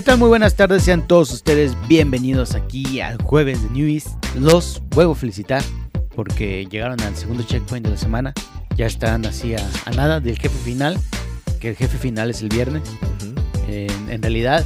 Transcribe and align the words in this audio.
¿Qué 0.00 0.04
tal? 0.04 0.16
Muy 0.16 0.28
buenas 0.28 0.54
tardes, 0.54 0.84
sean 0.84 1.06
todos 1.06 1.30
ustedes 1.30 1.76
bienvenidos 1.86 2.54
aquí 2.54 3.02
al 3.02 3.20
jueves 3.22 3.62
de 3.62 3.68
News. 3.68 4.04
Los 4.34 4.80
vuelvo 4.94 5.12
a 5.12 5.14
felicitar 5.14 5.62
porque 6.16 6.66
llegaron 6.70 6.98
al 7.02 7.14
segundo 7.14 7.42
checkpoint 7.42 7.84
de 7.84 7.92
la 7.92 7.98
semana. 7.98 8.32
Ya 8.76 8.86
están 8.86 9.26
así 9.26 9.54
a, 9.54 9.70
a 9.84 9.90
nada 9.90 10.18
del 10.18 10.38
jefe 10.38 10.56
final, 10.64 10.98
que 11.60 11.68
el 11.68 11.76
jefe 11.76 11.98
final 11.98 12.30
es 12.30 12.40
el 12.40 12.48
viernes. 12.48 12.82
en, 13.68 14.08
en 14.08 14.22
realidad, 14.22 14.64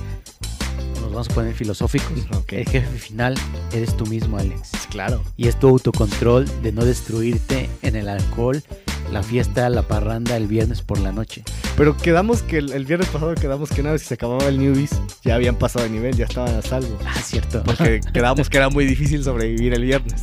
nos 1.01 1.11
vamos 1.11 1.29
a 1.29 1.35
poner 1.35 1.53
filosóficos. 1.53 2.13
El 2.47 2.69
jefe 2.69 2.97
final 2.97 3.35
eres 3.73 3.97
tú 3.97 4.07
mismo, 4.07 4.39
Alex. 4.39 4.71
Claro. 4.91 5.21
Y 5.37 5.49
es 5.49 5.59
tu 5.59 5.67
autocontrol 5.67 6.49
de 6.63 6.71
no 6.71 6.85
destruirte 6.85 7.69
en 7.83 7.97
el 7.97 8.09
alcohol, 8.09 8.63
la 9.13 9.25
fiesta, 9.25 9.69
la 9.69 9.83
parranda 9.83 10.37
el 10.37 10.47
viernes 10.47 10.83
por 10.83 11.01
la 11.01 11.11
noche. 11.11 11.43
Pero 11.77 11.97
quedamos 11.97 12.43
que 12.43 12.59
el, 12.59 12.73
el 12.73 12.85
viernes 12.85 13.09
pasado 13.09 13.35
quedamos 13.35 13.69
que 13.69 13.81
una 13.81 13.91
vez 13.93 14.03
que 14.03 14.09
se 14.09 14.15
acababa 14.15 14.47
el 14.47 14.59
newbies 14.59 14.91
ya 15.25 15.35
habían 15.35 15.57
pasado 15.57 15.85
de 15.85 15.91
nivel, 15.91 16.15
ya 16.17 16.27
estaban 16.27 16.55
a 16.55 16.63
salvo. 16.63 16.97
Ah, 17.05 17.21
cierto. 17.21 17.63
Porque 17.65 18.01
quedamos 18.13 18.49
que 18.49 18.59
era 18.59 18.69
muy 18.71 18.85
difícil 18.87 19.25
sobrevivir 19.25 19.75
el 19.75 19.83
viernes. 19.83 20.23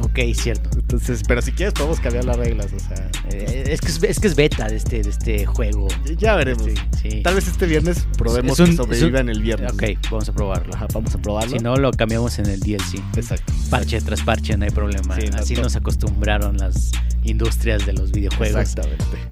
ok, 0.00 0.18
cierto. 0.34 0.70
Entonces, 0.76 1.22
pero 1.26 1.40
si 1.40 1.52
quieres 1.52 1.72
podemos 1.74 2.00
cambiar 2.00 2.24
las 2.24 2.36
reglas, 2.36 2.66
o 2.74 2.80
sea, 2.80 3.08
Eh, 3.30 3.64
es, 3.68 3.80
que 3.80 3.88
es, 3.88 4.02
es 4.02 4.18
que 4.18 4.26
es 4.26 4.34
beta 4.34 4.66
de 4.66 4.76
este, 4.76 5.02
de 5.02 5.10
este 5.10 5.46
juego. 5.46 5.86
ya 6.18 6.34
veremos. 6.34 6.64
Sí, 6.64 6.74
sí. 7.10 7.22
Tal 7.22 7.36
vez 7.36 7.46
este 7.46 7.66
viernes 7.66 8.04
probemos 8.18 8.58
un- 8.58 8.66
que 8.66 8.72
es 8.72 8.78
un- 8.78 8.84
sobreviva 8.84 9.20
en 9.20 9.28
el 9.28 9.40
viernes. 9.40 9.72
Ok, 9.72 9.84
vamos 10.10 10.28
a 10.28 10.32
probarlo. 10.32 10.74
Ajá, 10.74 10.88
vamos 10.92 11.14
a 11.14 11.18
probarlo. 11.18 11.50
Si 11.56 11.58
no, 11.62 11.76
lo 11.76 11.92
cambiamos 11.92 12.38
en 12.40 12.46
el 12.46 12.58
DLC. 12.60 13.00
Exacto. 13.16 13.52
Parche 13.70 14.00
tras 14.00 14.20
parche, 14.22 14.56
no 14.56 14.64
hay 14.64 14.70
problema. 14.72 15.14
Sí, 15.14 15.28
Así 15.32 15.54
nos 15.54 15.76
acostumbraron 15.76 16.56
las 16.58 16.90
industrias 17.22 17.86
de 17.86 17.92
los 17.92 18.10
videojuegos. 18.10 18.60
Exactamente. 18.60 19.31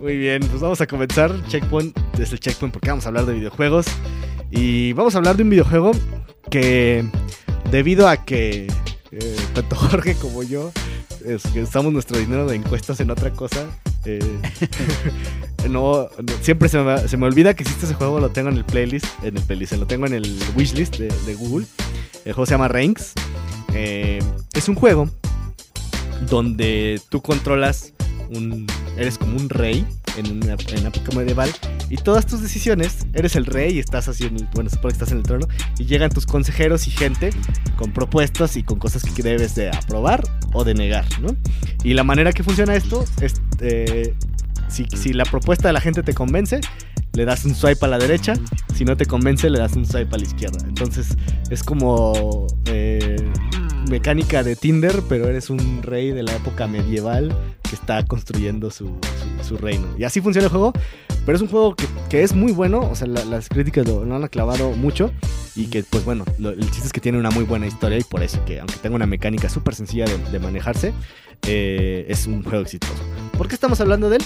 Muy 0.00 0.16
bien, 0.18 0.40
pues 0.48 0.60
vamos 0.60 0.80
a 0.80 0.86
comenzar 0.86 1.32
Checkpoint 1.48 1.96
desde 2.16 2.34
el 2.34 2.40
Checkpoint 2.40 2.72
porque 2.72 2.90
vamos 2.90 3.04
a 3.06 3.08
hablar 3.08 3.26
de 3.26 3.34
videojuegos. 3.34 3.86
Y 4.50 4.92
vamos 4.92 5.14
a 5.14 5.18
hablar 5.18 5.36
de 5.36 5.42
un 5.42 5.50
videojuego 5.50 5.92
que 6.50 7.04
debido 7.70 8.08
a 8.08 8.24
que 8.24 8.66
eh, 9.10 9.36
tanto 9.54 9.74
Jorge 9.76 10.14
como 10.14 10.42
yo 10.42 10.70
es 11.24 11.44
usamos 11.56 11.92
nuestro 11.92 12.18
dinero 12.18 12.46
de 12.46 12.54
encuestas 12.56 13.00
en 13.00 13.10
otra 13.10 13.32
cosa, 13.32 13.66
eh, 14.04 14.20
no, 15.68 16.08
no- 16.22 16.32
siempre 16.40 16.68
se 16.68 16.78
me, 16.78 17.08
se 17.08 17.16
me 17.16 17.26
olvida 17.26 17.54
que 17.54 17.64
existe 17.64 17.86
ese 17.86 17.94
juego, 17.94 18.20
lo 18.20 18.28
tengo 18.28 18.50
en 18.50 18.58
el 18.58 18.64
playlist, 18.64 19.06
en 19.24 19.36
el 19.36 19.42
playlist, 19.42 19.72
lo 19.72 19.86
tengo 19.86 20.06
en 20.06 20.14
el 20.14 20.38
wishlist 20.56 20.98
de, 20.98 21.08
de 21.08 21.34
Google. 21.34 21.66
El 22.24 22.32
juego 22.32 22.46
se 22.46 22.52
llama 22.52 22.68
Ranks. 22.68 23.12
Eh, 23.74 24.20
es 24.54 24.68
un 24.68 24.74
juego 24.76 25.08
donde 26.30 27.00
tú 27.08 27.20
controlas 27.22 27.92
eres 28.96 29.18
como 29.18 29.36
un 29.36 29.48
rey 29.48 29.86
en 30.16 30.42
una, 30.42 30.56
en 30.68 30.86
época 30.86 31.16
medieval 31.16 31.50
y 31.88 31.96
todas 31.96 32.26
tus 32.26 32.42
decisiones, 32.42 33.06
eres 33.12 33.36
el 33.36 33.46
rey 33.46 33.76
y 33.76 33.78
estás 33.78 34.08
haciendo, 34.08 34.44
bueno, 34.54 34.70
supone 34.70 34.92
que 34.92 34.94
estás 34.94 35.12
en 35.12 35.18
el 35.18 35.22
trono 35.22 35.46
y 35.78 35.84
llegan 35.84 36.10
tus 36.10 36.26
consejeros 36.26 36.86
y 36.86 36.90
gente 36.90 37.30
con 37.76 37.92
propuestas 37.92 38.56
y 38.56 38.62
con 38.62 38.78
cosas 38.78 39.04
que 39.04 39.22
debes 39.22 39.54
de 39.54 39.68
aprobar 39.68 40.22
o 40.52 40.64
de 40.64 40.74
negar, 40.74 41.06
¿no? 41.20 41.36
Y 41.84 41.94
la 41.94 42.04
manera 42.04 42.32
que 42.32 42.42
funciona 42.42 42.74
esto 42.74 43.04
es, 43.20 43.40
eh, 43.60 44.14
si, 44.68 44.86
si 44.86 45.12
la 45.12 45.24
propuesta 45.24 45.68
de 45.68 45.74
la 45.74 45.80
gente 45.80 46.02
te 46.02 46.14
convence, 46.14 46.60
le 47.12 47.24
das 47.24 47.44
un 47.44 47.54
swipe 47.54 47.84
a 47.84 47.88
la 47.88 47.98
derecha, 47.98 48.34
si 48.74 48.84
no 48.84 48.96
te 48.96 49.06
convence, 49.06 49.48
le 49.48 49.58
das 49.58 49.74
un 49.74 49.86
swipe 49.86 50.14
a 50.14 50.18
la 50.18 50.24
izquierda. 50.24 50.58
Entonces 50.68 51.16
es 51.50 51.62
como 51.62 52.46
eh, 52.66 53.16
mecánica 53.88 54.42
de 54.42 54.56
Tinder, 54.56 55.02
pero 55.08 55.28
eres 55.28 55.48
un 55.48 55.82
rey 55.82 56.10
de 56.10 56.22
la 56.22 56.34
época 56.34 56.66
medieval 56.66 57.34
que 57.66 57.74
está 57.76 58.04
construyendo 58.04 58.70
su, 58.70 58.96
su- 59.46 59.56
reino. 59.56 59.86
Y 59.98 60.04
así 60.04 60.20
funciona 60.20 60.44
el 60.46 60.50
juego, 60.50 60.72
pero 61.24 61.36
es 61.36 61.42
un 61.42 61.48
juego 61.48 61.74
que, 61.74 61.86
que 62.08 62.22
es 62.22 62.34
muy 62.34 62.52
bueno, 62.52 62.80
o 62.80 62.94
sea, 62.94 63.06
la- 63.06 63.24
las 63.24 63.48
críticas 63.48 63.86
lo, 63.86 64.02
han 64.02 64.24
aclavado 64.24 64.70
mucho 64.72 65.10
y 65.54 65.66
que, 65.66 65.82
pues 65.82 66.04
bueno, 66.04 66.24
lo- 66.38 66.50
el 66.50 66.70
chiste 66.70 66.86
es 66.86 66.92
que 66.92 67.00
tiene 67.00 67.18
una 67.18 67.30
muy 67.30 67.44
buena 67.44 67.66
historia 67.66 67.98
y 67.98 68.04
por 68.04 68.22
eso 68.22 68.44
que, 68.44 68.60
aunque 68.60 68.76
tenga 68.76 68.96
una 68.96 69.06
mecánica 69.06 69.48
súper 69.48 69.74
sencilla 69.74 70.04
de, 70.06 70.18
de 70.30 70.38
manejarse, 70.38 70.92
eh, 71.46 72.06
es 72.08 72.26
un 72.26 72.42
juego 72.42 72.62
exitoso. 72.62 73.02
¿Por 73.36 73.48
qué 73.48 73.54
estamos 73.54 73.80
hablando 73.80 74.08
de 74.10 74.16
él? 74.16 74.22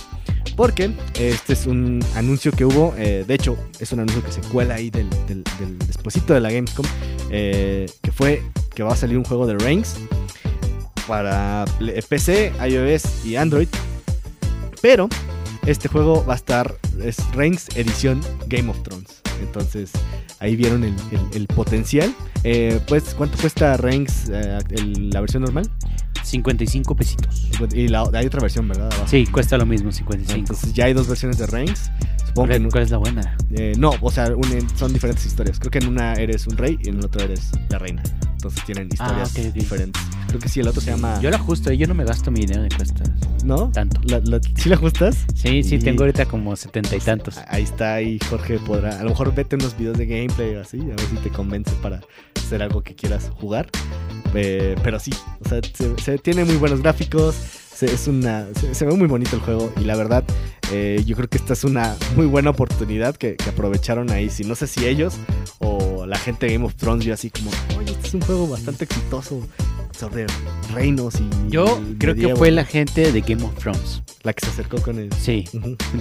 Porque 0.56 0.92
este 1.18 1.52
es 1.54 1.66
un 1.66 2.04
anuncio 2.16 2.52
que 2.52 2.64
hubo, 2.64 2.94
eh, 2.98 3.24
de 3.26 3.34
hecho, 3.34 3.56
es 3.78 3.92
un 3.92 4.00
anuncio 4.00 4.22
que 4.24 4.32
se 4.32 4.40
cuela 4.42 4.74
ahí 4.74 4.90
del, 4.90 5.08
del, 5.26 5.42
del 5.58 5.78
de 5.78 6.40
la 6.40 6.50
Gamescom, 6.50 6.86
eh, 7.30 7.86
que 8.02 8.12
fue 8.12 8.42
que 8.74 8.82
va 8.82 8.92
a 8.92 8.96
salir 8.96 9.16
un 9.18 9.24
juego 9.24 9.46
de 9.46 9.56
Ranks 9.58 9.96
para 11.10 11.64
PC, 12.08 12.52
iOS 12.68 13.26
y 13.26 13.34
Android. 13.34 13.66
Pero 14.80 15.08
este 15.66 15.88
juego 15.88 16.24
va 16.24 16.34
a 16.34 16.36
estar, 16.36 16.72
es 17.02 17.16
Ranks 17.34 17.76
edición 17.76 18.20
Game 18.46 18.70
of 18.70 18.80
Thrones. 18.84 19.20
Entonces 19.40 19.90
ahí 20.38 20.54
vieron 20.54 20.84
el, 20.84 21.46
potencial. 21.48 22.14
Eh, 22.44 22.78
pues, 22.86 23.12
¿cuánto 23.14 23.36
cuesta 23.38 23.76
Ranks 23.76 24.30
eh, 24.32 24.60
la 25.12 25.20
versión 25.20 25.42
normal? 25.42 25.68
55 26.22 26.94
pesitos. 26.96 27.48
Y 27.74 27.88
la, 27.88 28.04
hay 28.14 28.26
otra 28.26 28.40
versión, 28.40 28.68
¿verdad? 28.68 28.86
Abajo. 28.92 29.06
Sí, 29.08 29.26
cuesta 29.26 29.56
lo 29.58 29.66
mismo, 29.66 29.92
55. 29.92 30.38
Entonces 30.38 30.72
ya 30.72 30.84
hay 30.86 30.92
dos 30.94 31.06
versiones 31.08 31.38
de 31.38 31.46
Ranks. 31.46 31.90
Supongo 32.26 32.48
¿Cuál, 32.48 32.62
que 32.62 32.68
cuál 32.68 32.82
es 32.84 32.90
la 32.90 32.96
buena? 32.98 33.36
eh, 33.52 33.72
no, 33.76 33.92
o 34.00 34.10
sea, 34.10 34.26
un- 34.36 34.68
son 34.76 34.92
diferentes 34.92 35.26
historias. 35.26 35.58
Creo 35.58 35.70
que 35.70 35.78
en 35.78 35.88
una 35.88 36.12
eres 36.14 36.46
un 36.46 36.56
rey 36.56 36.78
y 36.82 36.88
en 36.88 37.00
la 37.00 37.06
otra 37.06 37.24
eres 37.24 37.50
la 37.68 37.78
reina. 37.78 38.02
Entonces 38.32 38.64
tienen 38.64 38.88
historias 38.90 39.32
ok, 39.36 39.46
ok. 39.48 39.52
diferentes. 39.52 40.02
Creo 40.28 40.40
que 40.40 40.48
sí, 40.48 40.60
el 40.60 40.68
otro 40.68 40.80
se 40.80 40.92
llama. 40.92 41.20
Yo 41.20 41.28
la 41.28 41.36
ajusto, 41.36 41.72
yo 41.72 41.86
no 41.88 41.94
me 41.94 42.04
gasto 42.04 42.30
mi 42.30 42.40
dinero 42.40 42.62
de 42.62 42.68
cuestas. 42.70 43.10
¿No? 43.44 43.70
Tanto. 43.72 44.00
La- 44.04 44.20
la- 44.20 44.40
¿Sí 44.56 44.68
la 44.68 44.76
ajustas? 44.76 45.26
Sí, 45.34 45.62
sí, 45.64 45.74
Y- 45.74 45.78
tengo 45.80 46.04
ahorita 46.04 46.24
como 46.26 46.54
setenta 46.56 46.94
y 46.96 47.00
tantos. 47.00 47.36
Ah, 47.38 47.46
Ahí 47.48 47.64
está, 47.64 47.94
ahí 47.94 48.18
Jorge 48.30 48.58
podrá. 48.60 48.98
A 48.98 49.02
lo 49.02 49.10
mejor 49.10 49.34
vete 49.34 49.56
unos 49.56 49.76
videos 49.76 49.98
de 49.98 50.06
gameplay 50.06 50.54
o 50.54 50.60
así, 50.60 50.80
a 50.80 50.84
ver 50.84 51.00
si 51.00 51.16
te 51.16 51.30
convence 51.30 51.72
para 51.82 52.00
hacer 52.50 52.62
algo 52.64 52.82
que 52.82 52.94
quieras 52.96 53.30
jugar. 53.40 53.68
Eh, 54.34 54.74
pero 54.82 54.98
sí, 54.98 55.12
o 55.44 55.48
sea, 55.48 55.60
se, 56.02 56.18
tiene 56.18 56.44
muy 56.44 56.56
buenos 56.56 56.82
gráficos. 56.82 57.34
se- 57.74 57.86
es 57.92 58.08
una, 58.08 58.46
se 58.72 58.84
ve 58.84 58.92
muy 58.94 59.06
bonito 59.06 59.36
el 59.36 59.42
juego 59.42 59.72
y 59.80 59.84
la 59.84 59.96
verdad, 59.96 60.24
eh, 60.72 61.02
yo 61.06 61.14
creo 61.16 61.28
que 61.28 61.38
esta 61.38 61.52
es 61.52 61.62
una 61.64 61.96
muy 62.16 62.26
buena 62.26 62.50
oportunidad 62.50 63.16
que, 63.16 63.36
que 63.36 63.50
aprovecharon 63.50 64.10
ahí. 64.10 64.28
Si 64.30 64.42
no 64.44 64.54
sé 64.56 64.66
si 64.66 64.84
ellos 64.86 65.14
o 65.60 66.06
la 66.06 66.18
gente 66.18 66.46
de 66.46 66.52
Game 66.54 66.64
of 66.66 66.74
Thrones 66.74 67.04
vio 67.04 67.14
así 67.14 67.30
como, 67.30 67.50
oye, 67.78 67.92
este 67.92 68.08
es 68.08 68.14
un 68.14 68.20
juego 68.22 68.48
bastante 68.48 68.84
exitoso 68.84 69.40
sobre 70.00 70.26
reinos 70.74 71.14
y. 71.20 71.28
Yo 71.50 71.64
creo 71.98 72.14
que 72.14 72.20
medievo", 72.22 72.38
fue 72.38 72.50
la 72.50 72.64
gente 72.64 73.12
de 73.12 73.20
Game 73.20 73.42
of 73.44 73.54
Thrones. 73.58 74.02
la 74.22 74.32
que 74.32 74.44
se 74.44 74.50
acercó 74.52 74.80
con 74.82 74.98
él. 74.98 75.10
Sí, 75.20 75.44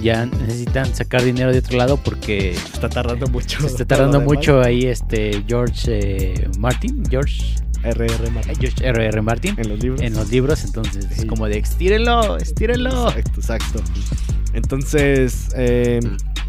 ya 0.02 0.26
necesitan 0.26 0.94
sacar 0.94 1.22
dinero 1.22 1.52
de 1.52 1.58
otro 1.58 1.76
lado 1.78 1.96
porque 1.96 2.54
Se 2.54 2.72
está 2.74 2.88
tardando 2.88 3.26
mucho. 3.28 3.60
se 3.60 3.66
está 3.68 3.84
tardando 3.84 4.20
mucho 4.20 4.60
ahí 4.60 4.86
este 4.86 5.44
George 5.46 5.82
eh, 5.88 6.48
Martin, 6.58 7.02
George, 7.08 7.42
RR 7.82 8.30
Martin. 8.30 8.50
eh, 8.52 8.56
George 8.60 8.86
R.R. 8.86 9.22
Martin 9.22 9.54
En 9.58 9.68
los 9.70 9.78
libros. 9.80 10.00
en 10.02 10.12
los 10.14 10.30
libros, 10.30 10.64
entonces 10.64 11.06
es 11.10 11.24
como 11.24 11.46
de 11.48 11.58
estírenlo, 11.58 12.36
estírenlo. 12.36 13.08
Exacto, 13.10 13.40
exacto. 13.40 13.82
Entonces, 14.52 15.48
eh, 15.56 16.00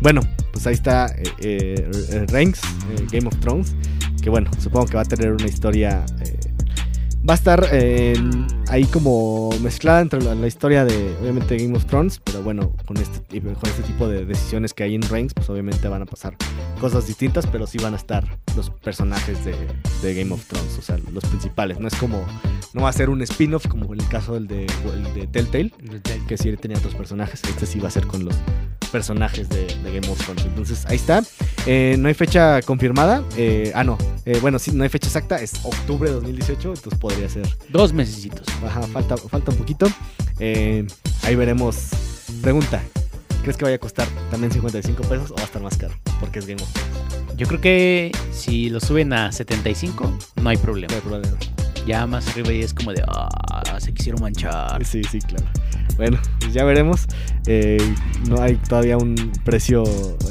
bueno, 0.02 0.22
pues 0.52 0.68
ahí 0.68 0.74
está 0.74 1.08
eh, 1.40 2.26
Ranks, 2.30 2.62
Game 3.12 3.28
of 3.28 3.36
Thrones. 3.40 3.76
Que 4.22 4.30
bueno, 4.30 4.52
supongo 4.60 4.86
que 4.88 4.96
va 4.96 5.02
a 5.04 5.06
tener 5.06 5.32
una 5.32 5.46
historia. 5.48 6.06
eh, 6.26 6.38
va 7.32 7.36
a 7.36 7.38
estar 7.38 7.70
eh, 7.72 8.14
ahí 8.68 8.84
como 8.84 9.52
mezclada 9.62 10.02
entre 10.02 10.22
la, 10.22 10.48
historia 10.48 10.84
de, 10.84 11.16
obviamente, 11.22 11.56
Game 11.56 11.78
of 11.78 11.86
Thrones. 11.86 12.20
Pero 12.22 12.44
bueno, 12.44 12.74
con 12.86 12.98
este, 12.98 13.40
con 13.40 13.70
este 13.70 13.84
tipo 13.84 14.10
de 14.10 14.26
decisiones 14.26 14.74
que 14.74 14.84
hay 14.84 14.96
en 14.96 15.02
Ranks, 15.02 15.34
pues 15.34 15.50
obviamente 15.50 15.88
van 15.88 16.02
a 16.02 16.06
pasar 16.06 16.36
cosas 16.82 17.08
distintas. 17.08 17.48
Pero 17.48 17.68
sí 17.68 17.78
van 17.78 17.94
a 17.94 17.98
estar 17.98 18.28
los 18.56 18.70
personajes 18.70 19.46
de, 19.46 19.56
de 20.02 20.16
Game 20.16 20.34
of 20.34 20.44
Thrones, 20.48 20.78
o 20.78 20.82
sea, 20.82 20.98
los 21.14 21.24
principales. 21.26 21.80
No 21.80 21.88
es 21.88 21.96
como. 21.96 22.26
No 22.74 22.84
va 22.84 22.90
a 22.90 22.94
ser 22.94 23.10
un 23.10 23.22
spin-off 23.22 23.68
como 23.68 23.94
en 23.94 24.00
el 24.00 24.08
caso 24.08 24.34
del 24.34 24.48
de, 24.48 24.66
el 24.66 25.14
de 25.14 25.28
Telltale 25.28 25.72
que 26.28 26.38
sí 26.38 26.56
tenía 26.58 26.78
otros 26.78 26.96
personajes. 26.96 27.42
Este 27.44 27.66
sí 27.66 27.80
va 27.80 27.90
a 27.90 27.92
ser 27.92 28.08
con 28.08 28.26
los 28.26 28.36
personajes 28.92 29.50
de, 29.50 29.66
de 29.66 30.00
Game 30.00 30.08
of 30.10 30.18
Thrones. 30.24 30.46
Entonces, 30.46 30.86
ahí 30.88 30.96
está. 30.96 31.22
Eh, 31.66 31.96
no 32.00 32.08
hay 32.08 32.14
fecha 32.14 32.62
confirmada. 32.62 33.24
Eh, 33.38 33.72
ah, 33.76 33.84
no. 33.84 33.98
Eh, 34.26 34.40
bueno, 34.42 34.60
sí, 34.60 34.72
no 34.72 34.84
hay 34.84 34.90
fecha 34.90 35.08
exacta. 35.08 35.42
Es 35.42 35.54
octubre 35.64 36.10
de 36.10 36.16
2018. 36.16 36.74
Entonces 36.74 37.00
podría 37.00 37.30
ser. 37.30 37.48
Dos 37.70 37.94
mesecitos. 37.94 38.48
Ajá, 38.66 38.82
falta, 38.84 39.18
falta 39.18 39.52
un 39.52 39.58
poquito. 39.58 39.88
Ahí 40.40 41.36
veremos. 41.36 41.90
Pregunta. 42.42 42.82
¿Crees 43.42 43.58
que 43.58 43.66
vaya 43.66 43.78
a 43.78 43.80
costar 43.80 44.08
también 44.30 44.52
55 44.52 45.02
pesos 45.04 45.32
o 45.32 45.36
va 45.36 45.42
a 45.42 45.46
estar 45.46 45.62
más 45.62 45.76
caro? 45.78 45.94
Porque 46.20 46.40
es 46.40 46.46
Game 46.46 46.62
of 46.62 46.72
Thrones. 46.72 47.38
Yo 47.38 47.48
creo 47.48 47.60
que 47.60 48.12
si 48.32 48.70
lo 48.70 48.80
suben 48.80 49.14
a 49.14 49.32
75, 49.32 50.16
no 50.42 50.50
hay 50.50 50.58
problema. 50.58 50.94
No 50.94 50.96
hay 50.96 51.02
problema. 51.02 51.38
Ya 51.88 52.06
más 52.06 52.28
arriba 52.28 52.54
y 52.54 52.62
es 52.62 52.74
como 52.74 52.94
de, 52.94 53.04
ah, 53.08 53.80
se 53.80 53.94
quisieron 53.94 54.22
manchar. 54.22 54.86
Sí, 54.86 55.02
sí, 55.04 55.20
claro. 55.20 55.46
Bueno, 55.98 56.20
pues 56.40 56.54
ya 56.54 56.64
veremos. 56.64 57.08
Eh, 57.48 57.80
no 58.30 58.40
hay 58.42 58.58
todavía 58.58 58.98
un 58.98 59.16
precio 59.44 59.84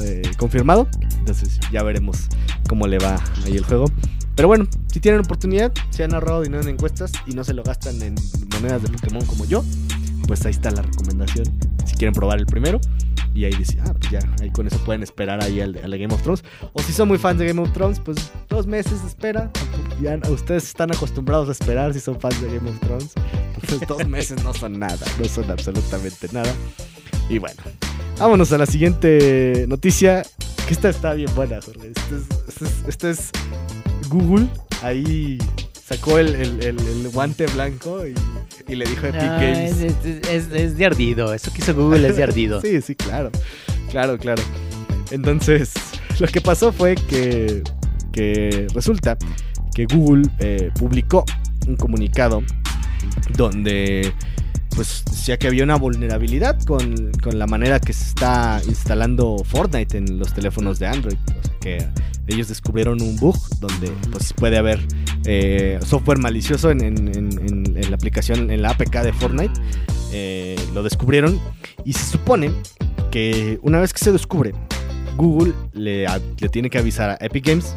eh, 0.02 0.22
confirmado. 0.36 0.86
Entonces 1.18 1.58
ya 1.72 1.82
veremos 1.82 2.28
cómo 2.68 2.86
le 2.86 2.98
va 2.98 3.16
ahí 3.44 3.56
el 3.56 3.64
juego. 3.64 3.86
Pero 4.36 4.46
bueno, 4.46 4.68
si 4.86 5.00
tienen 5.00 5.20
oportunidad, 5.20 5.72
se 5.90 6.04
han 6.04 6.14
ahorrado 6.14 6.42
dinero 6.42 6.62
en 6.62 6.68
encuestas 6.68 7.10
y 7.26 7.34
no 7.34 7.42
se 7.42 7.54
lo 7.54 7.64
gastan 7.64 8.00
en 8.02 8.14
monedas 8.52 8.82
de 8.82 8.88
Pokémon 8.88 9.24
como 9.26 9.44
yo, 9.44 9.64
pues 10.28 10.46
ahí 10.46 10.52
está 10.52 10.70
la 10.70 10.82
recomendación. 10.82 11.69
Quieren 12.00 12.14
probar 12.14 12.38
el 12.38 12.46
primero. 12.46 12.80
Y 13.34 13.44
ahí 13.44 13.52
dice, 13.54 13.76
ah, 13.86 13.92
pues 13.92 14.10
ya, 14.10 14.20
ahí 14.40 14.50
con 14.50 14.66
eso 14.66 14.78
pueden 14.86 15.02
esperar 15.02 15.42
ahí 15.44 15.60
al, 15.60 15.78
al 15.84 15.90
Game 15.98 16.12
of 16.14 16.22
Thrones. 16.22 16.42
O 16.72 16.82
si 16.82 16.94
son 16.94 17.08
muy 17.08 17.18
fans 17.18 17.38
de 17.38 17.46
Game 17.46 17.60
of 17.60 17.70
Thrones, 17.72 18.00
pues 18.00 18.32
dos 18.48 18.66
meses 18.66 19.02
de 19.02 19.08
espera. 19.08 19.50
Ya 20.00 20.18
ustedes 20.30 20.64
están 20.64 20.90
acostumbrados 20.92 21.48
a 21.50 21.52
esperar 21.52 21.92
si 21.92 22.00
son 22.00 22.18
fans 22.18 22.40
de 22.40 22.48
Game 22.56 22.70
of 22.70 22.80
Thrones. 22.80 23.12
Entonces 23.60 23.86
dos 23.86 24.08
meses 24.08 24.42
no 24.42 24.54
son 24.54 24.78
nada, 24.78 24.96
no 25.18 25.26
son 25.26 25.50
absolutamente 25.50 26.26
nada. 26.32 26.50
Y 27.28 27.36
bueno, 27.38 27.62
vámonos 28.18 28.50
a 28.52 28.56
la 28.58 28.64
siguiente 28.66 29.66
noticia. 29.68 30.22
Que 30.66 30.72
esta 30.72 30.88
está 30.88 31.12
bien 31.12 31.32
buena, 31.34 31.60
Jorge. 31.60 31.92
Este 31.94 32.16
es, 32.16 32.22
este 32.48 32.64
es- 32.64 32.84
este 32.88 33.10
es 33.10 33.30
Google. 34.08 34.48
Ahí 34.82 35.36
sacó 35.86 36.18
el, 36.18 36.34
el- 36.34 36.64
el- 36.64 36.78
el 36.80 37.08
guante 37.10 37.46
blanco 37.46 38.06
y, 38.06 38.14
y 38.70 38.76
le 38.76 38.84
dijo 38.86 39.06
a 39.06 39.08
Epic 39.10 39.22
Games. 39.22 39.80
es- 39.80 40.28
es- 40.28 40.52
es 40.52 40.76
de 40.76 40.86
ardido. 40.86 41.32
Eso 41.34 41.52
que 41.52 41.58
hizo 41.62 41.74
Google 41.74 42.08
es 42.08 42.16
de 42.16 42.22
ardido. 42.22 42.60
Sí, 42.62 42.80
sí, 42.80 42.94
claro. 42.94 43.30
Claro, 43.90 44.16
claro. 44.18 44.42
Entonces, 45.10 45.72
lo 46.20 46.26
que 46.28 46.40
pasó 46.40 46.72
fue 46.72 46.94
que, 46.94 47.62
que 48.12 48.66
resulta 48.74 49.16
que 49.74 49.86
Google 49.86 50.28
eh, 50.38 50.70
publicó 50.78 51.24
un 51.66 51.76
comunicado 51.76 52.42
donde 53.36 54.12
pues 54.76 55.04
ya 55.26 55.36
que 55.36 55.48
había 55.48 55.64
una 55.64 55.76
vulnerabilidad 55.76 56.62
con, 56.62 57.10
con 57.22 57.38
la 57.38 57.46
manera 57.46 57.80
que 57.80 57.92
se 57.92 58.04
está 58.04 58.60
instalando 58.68 59.36
Fortnite 59.44 59.98
en 59.98 60.18
los 60.18 60.32
teléfonos 60.32 60.78
de 60.78 60.86
Android. 60.86 61.16
O 61.26 61.42
sea, 61.42 61.58
que 61.60 61.88
ellos 62.28 62.48
descubrieron 62.48 63.02
un 63.02 63.16
bug 63.16 63.36
donde 63.58 63.90
pues 64.12 64.32
puede 64.32 64.56
haber 64.58 64.80
eh, 65.24 65.78
software 65.84 66.18
malicioso 66.18 66.70
en, 66.70 66.80
la 67.88 67.94
aplicación, 67.94 68.50
en 68.50 68.62
la 68.62 68.70
APK 68.70 69.02
de 69.02 69.12
Fortnite. 69.12 69.60
Eh, 70.12 70.56
lo 70.74 70.82
descubrieron 70.82 71.40
y 71.84 71.92
se 71.92 72.04
supone 72.04 72.50
que 73.10 73.58
una 73.62 73.80
vez 73.80 73.92
que 73.92 74.00
se 74.00 74.12
descubre, 74.12 74.52
Google 75.16 75.52
le, 75.72 76.06
le 76.38 76.48
tiene 76.48 76.70
que 76.70 76.78
avisar 76.78 77.10
a 77.10 77.18
Epic 77.20 77.46
Games 77.46 77.76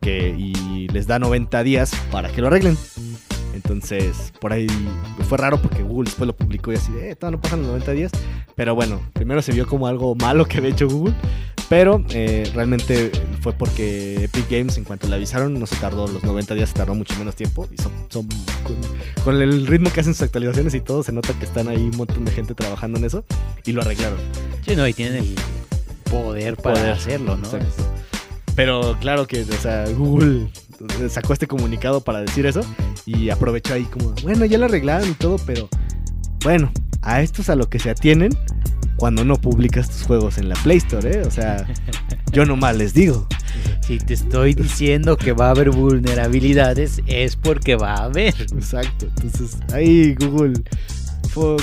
que, 0.00 0.34
y 0.36 0.88
les 0.88 1.06
da 1.06 1.18
90 1.18 1.62
días 1.62 1.92
para 2.10 2.30
que 2.30 2.40
lo 2.40 2.48
arreglen. 2.48 2.76
Entonces, 3.62 4.32
por 4.40 4.52
ahí 4.52 4.66
fue 5.28 5.36
raro 5.38 5.60
porque 5.60 5.82
Google 5.82 6.06
después 6.08 6.26
lo 6.26 6.34
publicó 6.34 6.72
y 6.72 6.76
así, 6.76 6.90
de, 6.92 7.10
eh, 7.10 7.16
todavía 7.16 7.36
no 7.36 7.42
pasan 7.42 7.58
los 7.60 7.68
90 7.68 7.92
días. 7.92 8.12
Pero 8.54 8.74
bueno, 8.74 9.00
primero 9.12 9.42
se 9.42 9.52
vio 9.52 9.66
como 9.66 9.86
algo 9.86 10.14
malo 10.14 10.46
que 10.46 10.58
había 10.58 10.70
hecho 10.70 10.88
Google. 10.88 11.14
Pero 11.68 12.04
eh, 12.10 12.50
realmente 12.52 13.12
fue 13.42 13.52
porque 13.52 14.24
Epic 14.24 14.50
Games, 14.50 14.76
en 14.76 14.82
cuanto 14.84 15.06
le 15.06 15.14
avisaron, 15.14 15.54
no 15.60 15.66
se 15.66 15.76
tardó 15.76 16.08
los 16.08 16.24
90 16.24 16.54
días, 16.54 16.70
se 16.70 16.74
tardó 16.74 16.94
mucho 16.96 17.14
menos 17.16 17.36
tiempo. 17.36 17.68
Y 17.70 17.80
son, 17.80 17.92
son 18.08 18.26
con, 18.64 18.76
con 19.22 19.40
el 19.40 19.66
ritmo 19.68 19.90
que 19.92 20.00
hacen 20.00 20.14
sus 20.14 20.22
actualizaciones 20.22 20.74
y 20.74 20.80
todo, 20.80 21.04
se 21.04 21.12
nota 21.12 21.32
que 21.38 21.44
están 21.44 21.68
ahí 21.68 21.76
un 21.92 21.96
montón 21.96 22.24
de 22.24 22.32
gente 22.32 22.54
trabajando 22.54 22.98
en 22.98 23.04
eso. 23.04 23.24
Y 23.64 23.72
lo 23.72 23.82
arreglaron. 23.82 24.18
Sí, 24.66 24.74
no, 24.74 24.88
y 24.88 24.92
tienen 24.94 25.22
el 25.22 25.34
poder 26.10 26.56
para 26.56 26.74
Poder. 26.74 26.90
hacerlo, 26.92 27.36
¿no? 27.36 27.44
Exacto. 27.44 27.84
Pero 28.56 28.96
claro 29.00 29.26
que, 29.28 29.42
o 29.42 29.60
sea, 29.60 29.84
Google 29.96 30.48
sacó 31.08 31.32
este 31.32 31.46
comunicado 31.46 32.00
para 32.02 32.20
decir 32.20 32.46
eso 32.46 32.62
y 33.06 33.30
aprovechó 33.30 33.74
ahí 33.74 33.84
como, 33.84 34.12
bueno, 34.22 34.44
ya 34.44 34.58
lo 34.58 34.66
arreglaron 34.66 35.08
y 35.10 35.14
todo, 35.14 35.36
pero 35.46 35.68
bueno, 36.42 36.72
a 37.02 37.20
esto 37.22 37.42
es 37.42 37.50
a 37.50 37.56
lo 37.56 37.68
que 37.68 37.78
se 37.78 37.90
atienen 37.90 38.30
cuando 38.96 39.24
no 39.24 39.36
publicas 39.36 39.88
tus 39.88 40.02
juegos 40.02 40.36
en 40.38 40.48
la 40.48 40.54
Play 40.56 40.76
Store, 40.78 41.10
¿eh? 41.10 41.22
O 41.26 41.30
sea, 41.30 41.66
yo 42.32 42.44
nomás 42.44 42.76
les 42.76 42.92
digo. 42.94 43.26
Si 43.82 43.98
te 43.98 44.14
estoy 44.14 44.54
diciendo 44.54 45.16
que 45.16 45.32
va 45.32 45.48
a 45.48 45.50
haber 45.50 45.70
vulnerabilidades, 45.70 47.00
es 47.06 47.34
porque 47.36 47.76
va 47.76 47.94
a 47.94 48.04
haber. 48.04 48.34
Exacto. 48.40 49.06
Entonces, 49.16 49.56
ahí 49.72 50.14
Google. 50.14 50.52
fue- 51.30 51.56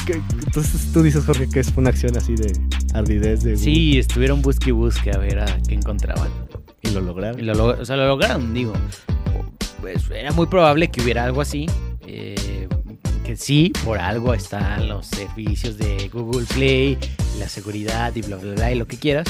entonces 0.45 0.91
tú 0.91 1.03
dices, 1.03 1.23
Jorge, 1.25 1.47
que 1.47 1.59
es 1.59 1.71
una 1.75 1.89
acción 1.89 2.17
así 2.17 2.35
de 2.35 2.51
ardidez 2.93 3.43
de 3.43 3.51
Google. 3.51 3.63
Sí, 3.63 3.97
estuvieron 3.99 4.41
busque 4.41 4.69
y 4.69 4.73
busque 4.73 5.11
a 5.11 5.17
ver 5.17 5.39
a 5.39 5.45
qué 5.67 5.75
encontraban. 5.75 6.29
Y 6.87 6.91
lo 6.91 7.01
lograron. 7.01 7.39
Y 7.39 7.43
lo, 7.43 7.65
o 7.65 7.85
sea, 7.85 7.95
lo 7.97 8.07
lograron, 8.07 8.53
digo. 8.53 8.73
Pues 9.81 10.09
era 10.09 10.31
muy 10.31 10.47
probable 10.47 10.89
que 10.89 11.01
hubiera 11.01 11.23
algo 11.23 11.41
así. 11.41 11.65
eh, 12.05 12.67
que 13.23 13.35
sí, 13.35 13.73
por 13.83 13.97
algo 13.99 14.33
están 14.33 14.87
los 14.87 15.05
servicios 15.07 15.77
de 15.77 16.07
Google 16.13 16.45
Play, 16.45 16.97
la 17.39 17.49
seguridad 17.49 18.15
y 18.15 18.21
bla, 18.21 18.37
bla, 18.37 18.53
bla, 18.53 18.71
y 18.71 18.75
lo 18.75 18.87
que 18.87 18.95
quieras. 18.97 19.27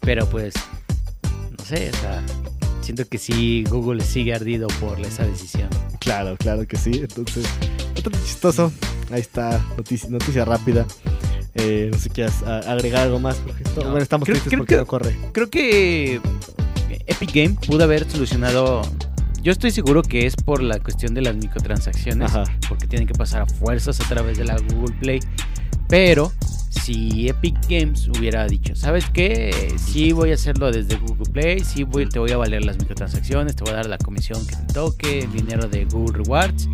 Pero 0.00 0.24
pues, 0.30 0.54
no 1.58 1.64
sé, 1.64 1.90
o 1.92 1.96
sea, 1.96 2.22
siento 2.80 3.04
que 3.08 3.18
sí, 3.18 3.64
Google 3.68 4.04
sigue 4.04 4.34
ardido 4.34 4.68
por 4.80 5.00
esa 5.00 5.24
decisión. 5.26 5.68
Claro, 5.98 6.36
claro 6.36 6.64
que 6.68 6.76
sí. 6.76 6.92
Entonces, 6.94 7.44
bastante 7.94 8.18
chistoso. 8.24 8.72
Ahí 9.10 9.20
está, 9.20 9.60
noticia, 9.76 10.08
noticia 10.10 10.44
rápida. 10.44 10.86
Eh, 11.56 11.88
no 11.90 11.96
sé 11.98 12.04
si 12.04 12.10
quieras 12.10 12.42
a- 12.44 12.58
agregar 12.70 13.02
algo 13.02 13.18
más. 13.18 13.36
Jorge. 13.44 13.64
Esto- 13.64 13.80
No, 13.82 13.90
bueno, 13.90 14.02
estamos 14.04 14.26
creo- 14.26 14.34
tristes 14.36 14.50
creo 14.50 14.60
porque 14.60 14.74
que- 14.74 14.80
no 14.80 14.86
corre. 14.86 15.16
Creo 15.32 15.50
que 15.50 16.20
Epic 17.06 17.32
Game 17.34 17.50
pudo 17.66 17.84
haber 17.84 18.08
solucionado. 18.10 18.82
Yo 19.42 19.52
estoy 19.52 19.70
seguro 19.70 20.02
que 20.02 20.26
es 20.26 20.34
por 20.36 20.62
la 20.62 20.78
cuestión 20.80 21.14
de 21.14 21.22
las 21.22 21.36
microtransacciones. 21.36 22.30
Ajá. 22.34 22.44
porque 22.68 22.86
tienen 22.86 23.06
que 23.06 23.14
pasar 23.14 23.42
a 23.42 23.46
fuerzas 23.46 24.00
a 24.00 24.04
través 24.08 24.36
de 24.38 24.44
la 24.44 24.56
Google 24.58 24.94
Play. 25.00 25.20
Pero 25.88 26.32
si 26.70 27.28
Epic 27.28 27.56
Games 27.68 28.08
hubiera 28.08 28.46
dicho, 28.46 28.74
¿sabes 28.76 29.06
qué? 29.12 29.74
Sí 29.78 30.12
voy 30.12 30.32
a 30.32 30.34
hacerlo 30.34 30.70
desde 30.70 30.96
Google 30.96 31.30
Play, 31.32 31.60
sí 31.60 31.84
voy, 31.84 32.06
te 32.08 32.18
voy 32.18 32.30
a 32.32 32.36
valer 32.36 32.64
las 32.64 32.76
microtransacciones, 32.78 33.56
te 33.56 33.64
voy 33.64 33.72
a 33.72 33.76
dar 33.76 33.86
la 33.86 33.98
comisión 33.98 34.44
que 34.46 34.54
te 34.56 34.72
toque, 34.74 35.18
el 35.20 35.32
dinero 35.32 35.66
de 35.68 35.84
Google 35.86 36.18
Rewards, 36.24 36.68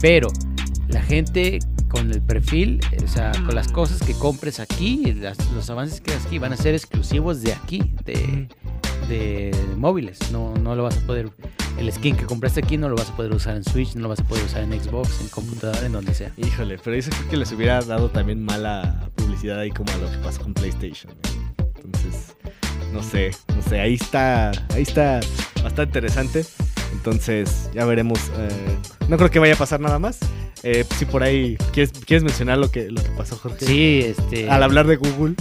pero 0.00 0.28
la 0.88 1.00
gente 1.02 1.60
con 1.88 2.10
el 2.10 2.20
perfil, 2.22 2.80
o 3.04 3.08
sea, 3.08 3.30
con 3.44 3.54
las 3.54 3.68
cosas 3.68 4.00
que 4.02 4.12
compres 4.14 4.58
aquí, 4.58 5.14
las- 5.14 5.38
los 5.54 5.70
avances 5.70 6.00
que 6.00 6.10
hagas 6.12 6.26
aquí 6.26 6.38
van 6.38 6.52
a 6.52 6.56
ser 6.56 6.74
exclusivos 6.74 7.42
de 7.42 7.52
aquí, 7.52 7.92
de, 8.04 8.48
de 9.08 9.54
móviles. 9.76 10.30
No, 10.30 10.54
no 10.54 10.74
lo 10.74 10.82
vas 10.82 10.96
a 10.96 11.00
poder, 11.06 11.30
el 11.78 11.92
skin 11.92 12.16
que 12.16 12.24
compraste 12.24 12.60
aquí 12.60 12.76
no 12.76 12.88
lo 12.88 12.96
vas 12.96 13.10
a 13.10 13.16
poder 13.16 13.32
usar 13.32 13.56
en 13.56 13.64
Switch, 13.64 13.94
no 13.94 14.02
lo 14.02 14.08
vas 14.08 14.20
a 14.20 14.24
poder 14.24 14.44
usar 14.44 14.62
en 14.62 14.72
Xbox, 14.80 15.20
en 15.20 15.28
computadora, 15.28 15.84
en 15.84 15.92
donde 15.92 16.14
sea. 16.14 16.32
Híjole, 16.36 16.78
pero 16.82 16.96
eso 16.96 17.10
creo 17.10 17.28
que 17.28 17.36
les 17.36 17.52
hubiera 17.52 17.80
dado 17.82 18.10
también 18.10 18.42
mala 18.44 19.08
publicidad 19.14 19.60
ahí 19.60 19.70
como 19.70 19.90
a 19.92 19.96
lo 19.96 20.10
que 20.10 20.18
pasó 20.18 20.42
con 20.42 20.54
PlayStation. 20.54 21.12
¿eh? 21.12 21.64
Entonces, 21.84 22.34
no 22.92 23.02
sé, 23.02 23.30
no 23.54 23.62
sé, 23.62 23.80
ahí 23.80 23.94
está, 23.94 24.50
ahí 24.74 24.82
está 24.82 25.20
bastante 25.62 25.84
interesante. 25.84 26.44
Entonces, 26.92 27.70
ya 27.74 27.84
veremos. 27.84 28.18
eh, 28.38 28.78
no 29.08 29.16
creo 29.16 29.30
que 29.30 29.38
vaya 29.38 29.54
a 29.54 29.58
pasar 29.58 29.80
nada 29.80 29.98
más. 29.98 30.18
Eh, 30.62 30.84
si 30.96 31.04
por 31.04 31.22
ahí 31.22 31.56
quieres, 31.72 31.92
quieres 31.92 32.24
mencionar 32.24 32.58
lo 32.58 32.70
que, 32.70 32.90
lo 32.90 33.02
que 33.02 33.10
pasó, 33.10 33.36
Jorge. 33.36 33.64
Sí, 33.66 34.00
este. 34.02 34.50
Al 34.50 34.62
hablar 34.62 34.86
de 34.86 34.96
Google, 34.96 35.34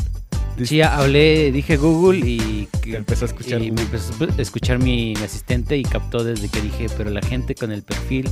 Sí, 0.63 0.81
hablé, 0.81 1.51
dije 1.51 1.75
Google 1.77 2.19
y, 2.19 2.67
te 2.81 2.95
empezó 2.95 3.25
a 3.25 3.27
escuchar. 3.27 3.61
y 3.61 3.71
me 3.71 3.81
empezó 3.81 4.13
a 4.23 4.41
escuchar 4.41 4.79
mi, 4.79 5.13
asistente 5.17 5.77
y 5.77 5.83
captó 5.83 6.23
desde 6.23 6.47
que 6.49 6.61
dije, 6.61 6.87
pero 6.97 7.09
la 7.09 7.21
gente 7.21 7.55
con 7.55 7.71
el 7.71 7.83
perfil 7.83 8.29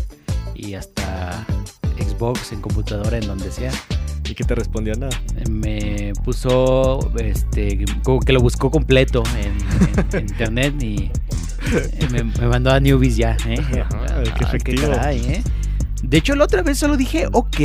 y 0.56 0.76
hasta 0.76 1.46
Xbox 2.00 2.52
en 2.54 2.62
computadora, 2.62 3.18
en 3.18 3.28
donde 3.28 3.52
sea, 3.52 3.72
¿Y 4.30 4.36
qué 4.36 4.46
te 4.46 4.56
respondió? 4.56 4.96
Nada. 4.96 5.20
me 5.50 6.14
puso, 6.24 7.12
este, 7.18 7.84
como 8.04 8.22
que 8.22 8.32
lo 8.32 8.40
buscó 8.40 8.72
completo 8.72 9.22
en, 9.38 9.52
en- 10.00 10.16
en 10.18 10.30
internet 10.30 10.74
y 10.82 11.10
me, 12.12 12.24
me 12.24 12.48
mandó 12.48 12.72
a 12.72 12.80
Newbies 12.80 13.18
ya, 13.18 13.36
¿eh? 13.48 13.60
Ajá, 13.82 14.24
qué 14.38 14.44
efectivo. 14.46 14.90
caray, 14.92 15.20
¿eh? 15.26 15.44
De 16.02 16.18
hecho, 16.18 16.36
la 16.36 16.46
otra 16.46 16.62
vez 16.62 16.78
solo 16.78 16.96
dije, 16.96 17.28
ok, 17.34 17.58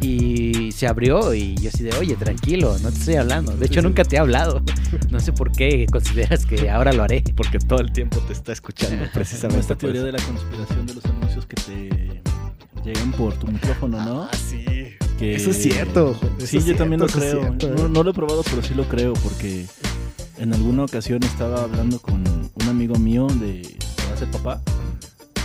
y 0.00 0.70
se 0.72 0.86
abrió 0.86 1.34
y 1.34 1.54
yo 1.56 1.68
así 1.68 1.82
de, 1.82 1.92
oye, 1.96 2.14
tranquilo, 2.16 2.76
no 2.82 2.90
te 2.90 2.98
estoy 2.98 3.14
hablando. 3.16 3.52
De 3.56 3.66
hecho, 3.66 3.82
nunca 3.82 4.04
te 4.04 4.16
he 4.16 4.18
hablado. 4.18 4.62
No 5.10 5.20
sé 5.20 5.32
por 5.32 5.50
qué 5.52 5.86
consideras 5.90 6.46
que 6.46 6.68
ahora 6.70 6.92
lo 6.92 7.02
haré. 7.02 7.22
Porque 7.36 7.58
todo 7.58 7.80
el 7.80 7.92
tiempo 7.92 8.18
te 8.20 8.32
está 8.32 8.52
escuchando, 8.52 9.04
precisamente. 9.14 9.60
esta 9.60 9.76
teoría 9.76 10.02
de 10.02 10.12
la 10.12 10.18
conspiración 10.22 10.86
de 10.86 10.94
los 10.94 11.04
anuncios 11.06 11.46
que 11.46 11.56
te 11.56 12.22
llegan 12.84 13.12
por 13.12 13.34
tu 13.34 13.46
micrófono, 13.46 14.02
¿no? 14.04 14.22
Ah, 14.24 14.30
sí. 14.36 14.64
Que- 15.18 15.34
Eso 15.36 15.50
es 15.50 15.62
cierto. 15.62 16.18
eso 16.38 16.46
Sí, 16.46 16.58
es 16.58 16.66
yo 16.66 16.76
también 16.76 17.00
lo 17.00 17.06
creo. 17.06 17.40
cierto, 17.40 17.68
no, 17.70 17.86
¿eh? 17.86 17.88
no 17.90 18.02
lo 18.02 18.10
he 18.10 18.14
probado, 18.14 18.42
pero 18.44 18.62
sí 18.62 18.74
lo 18.74 18.84
creo 18.88 19.12
porque 19.14 19.66
en 20.38 20.52
alguna 20.54 20.84
ocasión 20.84 21.22
estaba 21.22 21.62
hablando 21.62 21.98
con 22.00 22.22
un 22.54 22.68
amigo 22.68 22.96
mío 22.96 23.26
de 23.26 23.62
que 23.62 24.06
va 24.08 24.14
a 24.14 24.16
ser 24.18 24.30
papá 24.30 24.60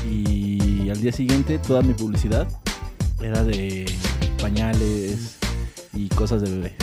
y 0.09 0.89
al 0.89 0.99
día 1.01 1.11
siguiente 1.11 1.57
toda 1.59 1.81
mi 1.81 1.93
publicidad 1.93 2.47
era 3.21 3.43
de 3.43 3.85
pañales 4.41 5.37
y 5.93 6.09
cosas 6.09 6.41
de 6.41 6.49
bebé. 6.51 6.75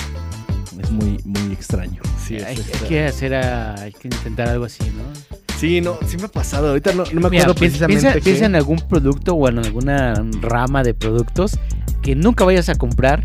Es 0.80 0.90
muy 0.90 1.18
muy 1.24 1.52
extraño. 1.52 2.00
Sí, 2.24 2.36
hay, 2.36 2.56
que 2.88 3.04
hacer, 3.06 3.34
a- 3.34 3.74
hay 3.80 3.92
que 3.92 4.08
intentar 4.08 4.48
algo 4.48 4.64
así, 4.64 4.84
¿no? 4.84 5.36
Sí, 5.58 5.80
no, 5.80 5.98
sí 6.06 6.16
me 6.18 6.24
ha 6.24 6.28
pasado. 6.28 6.68
Ahorita 6.68 6.92
no, 6.92 7.04
no 7.12 7.20
me 7.28 7.38
acuerdo 7.38 7.54
precisamente. 7.56 8.00
piensa, 8.02 8.18
qué. 8.18 8.20
piensa 8.24 8.46
en 8.46 8.54
algún 8.54 8.78
producto 8.88 9.34
o 9.34 9.48
en 9.48 9.58
alguna 9.58 10.14
rama 10.40 10.84
de 10.84 10.94
productos 10.94 11.58
que 12.00 12.14
nunca 12.14 12.44
vayas 12.44 12.68
a 12.68 12.76
comprar, 12.76 13.24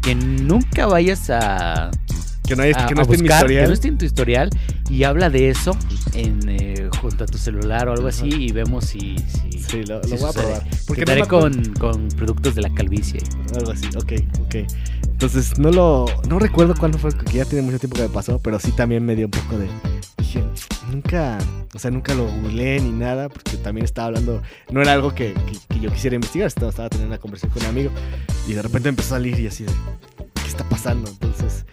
que 0.00 0.14
nunca 0.14 0.86
vayas 0.86 1.28
a, 1.28 1.90
Que 2.46 2.56
no, 2.56 2.62
hay, 2.62 2.72
a- 2.76 2.86
que 2.86 2.94
no 2.94 3.00
a 3.00 3.02
esté 3.04 3.14
en 3.16 3.22
mi 3.22 3.28
buscar, 3.28 3.46
que 3.46 3.52
historial. 3.52 3.68
no 3.68 3.72
esté 3.74 3.88
en 3.88 3.98
tu 3.98 4.04
historial 4.04 4.50
y 4.90 5.04
habla 5.04 5.30
de 5.30 5.48
eso 5.48 5.76
en, 6.12 6.40
eh, 6.48 6.90
junto 7.00 7.24
a 7.24 7.26
tu 7.26 7.38
celular 7.38 7.88
o 7.88 7.92
algo 7.92 8.06
así 8.08 8.28
y 8.28 8.52
vemos 8.52 8.84
si, 8.84 9.16
si, 9.28 9.58
Sí, 9.58 9.82
lo, 9.84 10.02
si 10.04 10.10
lo 10.10 10.16
voy 10.18 10.28
a 10.28 10.32
probar. 10.32 10.62
Porque 10.86 11.04
no 11.06 11.14
me 11.14 11.26
con, 11.26 11.74
con 11.80 12.08
productos 12.08 12.54
de 12.54 12.60
la 12.62 12.68
calvicie. 12.74 13.20
Algo 13.56 13.72
así, 13.72 13.86
ok, 13.96 14.12
ok. 14.44 14.54
Entonces, 15.10 15.58
no 15.58 15.70
lo. 15.70 16.04
No 16.28 16.38
recuerdo 16.38 16.74
cuándo 16.74 16.98
fue, 16.98 17.10
que 17.16 17.38
ya 17.38 17.44
tiene 17.46 17.62
mucho 17.64 17.78
tiempo 17.78 17.96
que 17.96 18.02
me 18.02 18.08
pasó, 18.10 18.38
pero 18.40 18.58
sí 18.60 18.72
también 18.72 19.04
me 19.06 19.16
dio 19.16 19.26
un 19.26 19.30
poco 19.30 19.56
de. 19.58 19.68
Dije, 20.18 20.42
nunca. 20.90 21.38
O 21.74 21.78
sea, 21.78 21.90
nunca 21.90 22.14
lo 22.14 22.24
googleé 22.26 22.78
ni 22.80 22.90
nada, 22.90 23.28
porque 23.30 23.56
también 23.56 23.84
estaba 23.86 24.08
hablando. 24.08 24.42
No 24.70 24.82
era 24.82 24.92
algo 24.92 25.14
que, 25.14 25.32
que- 25.32 25.74
que 25.74 25.80
yo 25.80 25.90
quisiera 25.92 26.14
investigar, 26.16 26.46
estaba, 26.48 26.68
estaba 26.70 26.90
teniendo 26.90 27.14
una 27.14 27.20
conversación 27.20 27.52
con 27.52 27.62
un 27.62 27.68
amigo, 27.70 27.90
y 28.46 28.52
de 28.52 28.60
repente 28.62 28.88
empezó 28.90 29.14
a 29.14 29.18
salir 29.18 29.38
y 29.40 29.46
así 29.46 29.64
de. 29.64 29.72
¿Qué 30.34 30.48
está 30.48 30.68
pasando? 30.68 31.08
Entonces. 31.10 31.63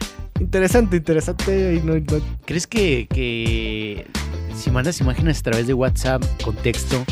Interesante, 0.41 0.98
interesante. 0.98 1.75
Y 1.75 1.86
no, 1.86 1.93
no- 1.95 2.25
¿Crees 2.45 2.65
que, 2.67 3.07
que 3.07 4.07
si 4.55 4.71
mandas 4.71 5.00
imágenes 5.00 5.39
a 5.39 5.43
través 5.43 5.67
de 5.67 5.74
WhatsApp 5.74 6.24
con 6.43 6.55
texto, 6.55 7.05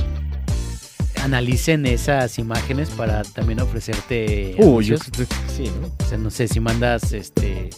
analicen 1.23 1.85
esas 1.85 2.39
imágenes 2.39 2.89
para 2.89 3.23
también 3.23 3.59
ofrecerte 3.59 4.55
yo 4.57 4.97
creo 5.11 5.27
que 5.27 5.35
sí, 5.53 5.71
¿no? 5.81 5.87
O 6.03 6.09
sea, 6.09 6.17
no 6.17 6.29
sé, 6.31 6.47
si 6.47 6.59
mandas 6.59 7.11
este 7.13 7.69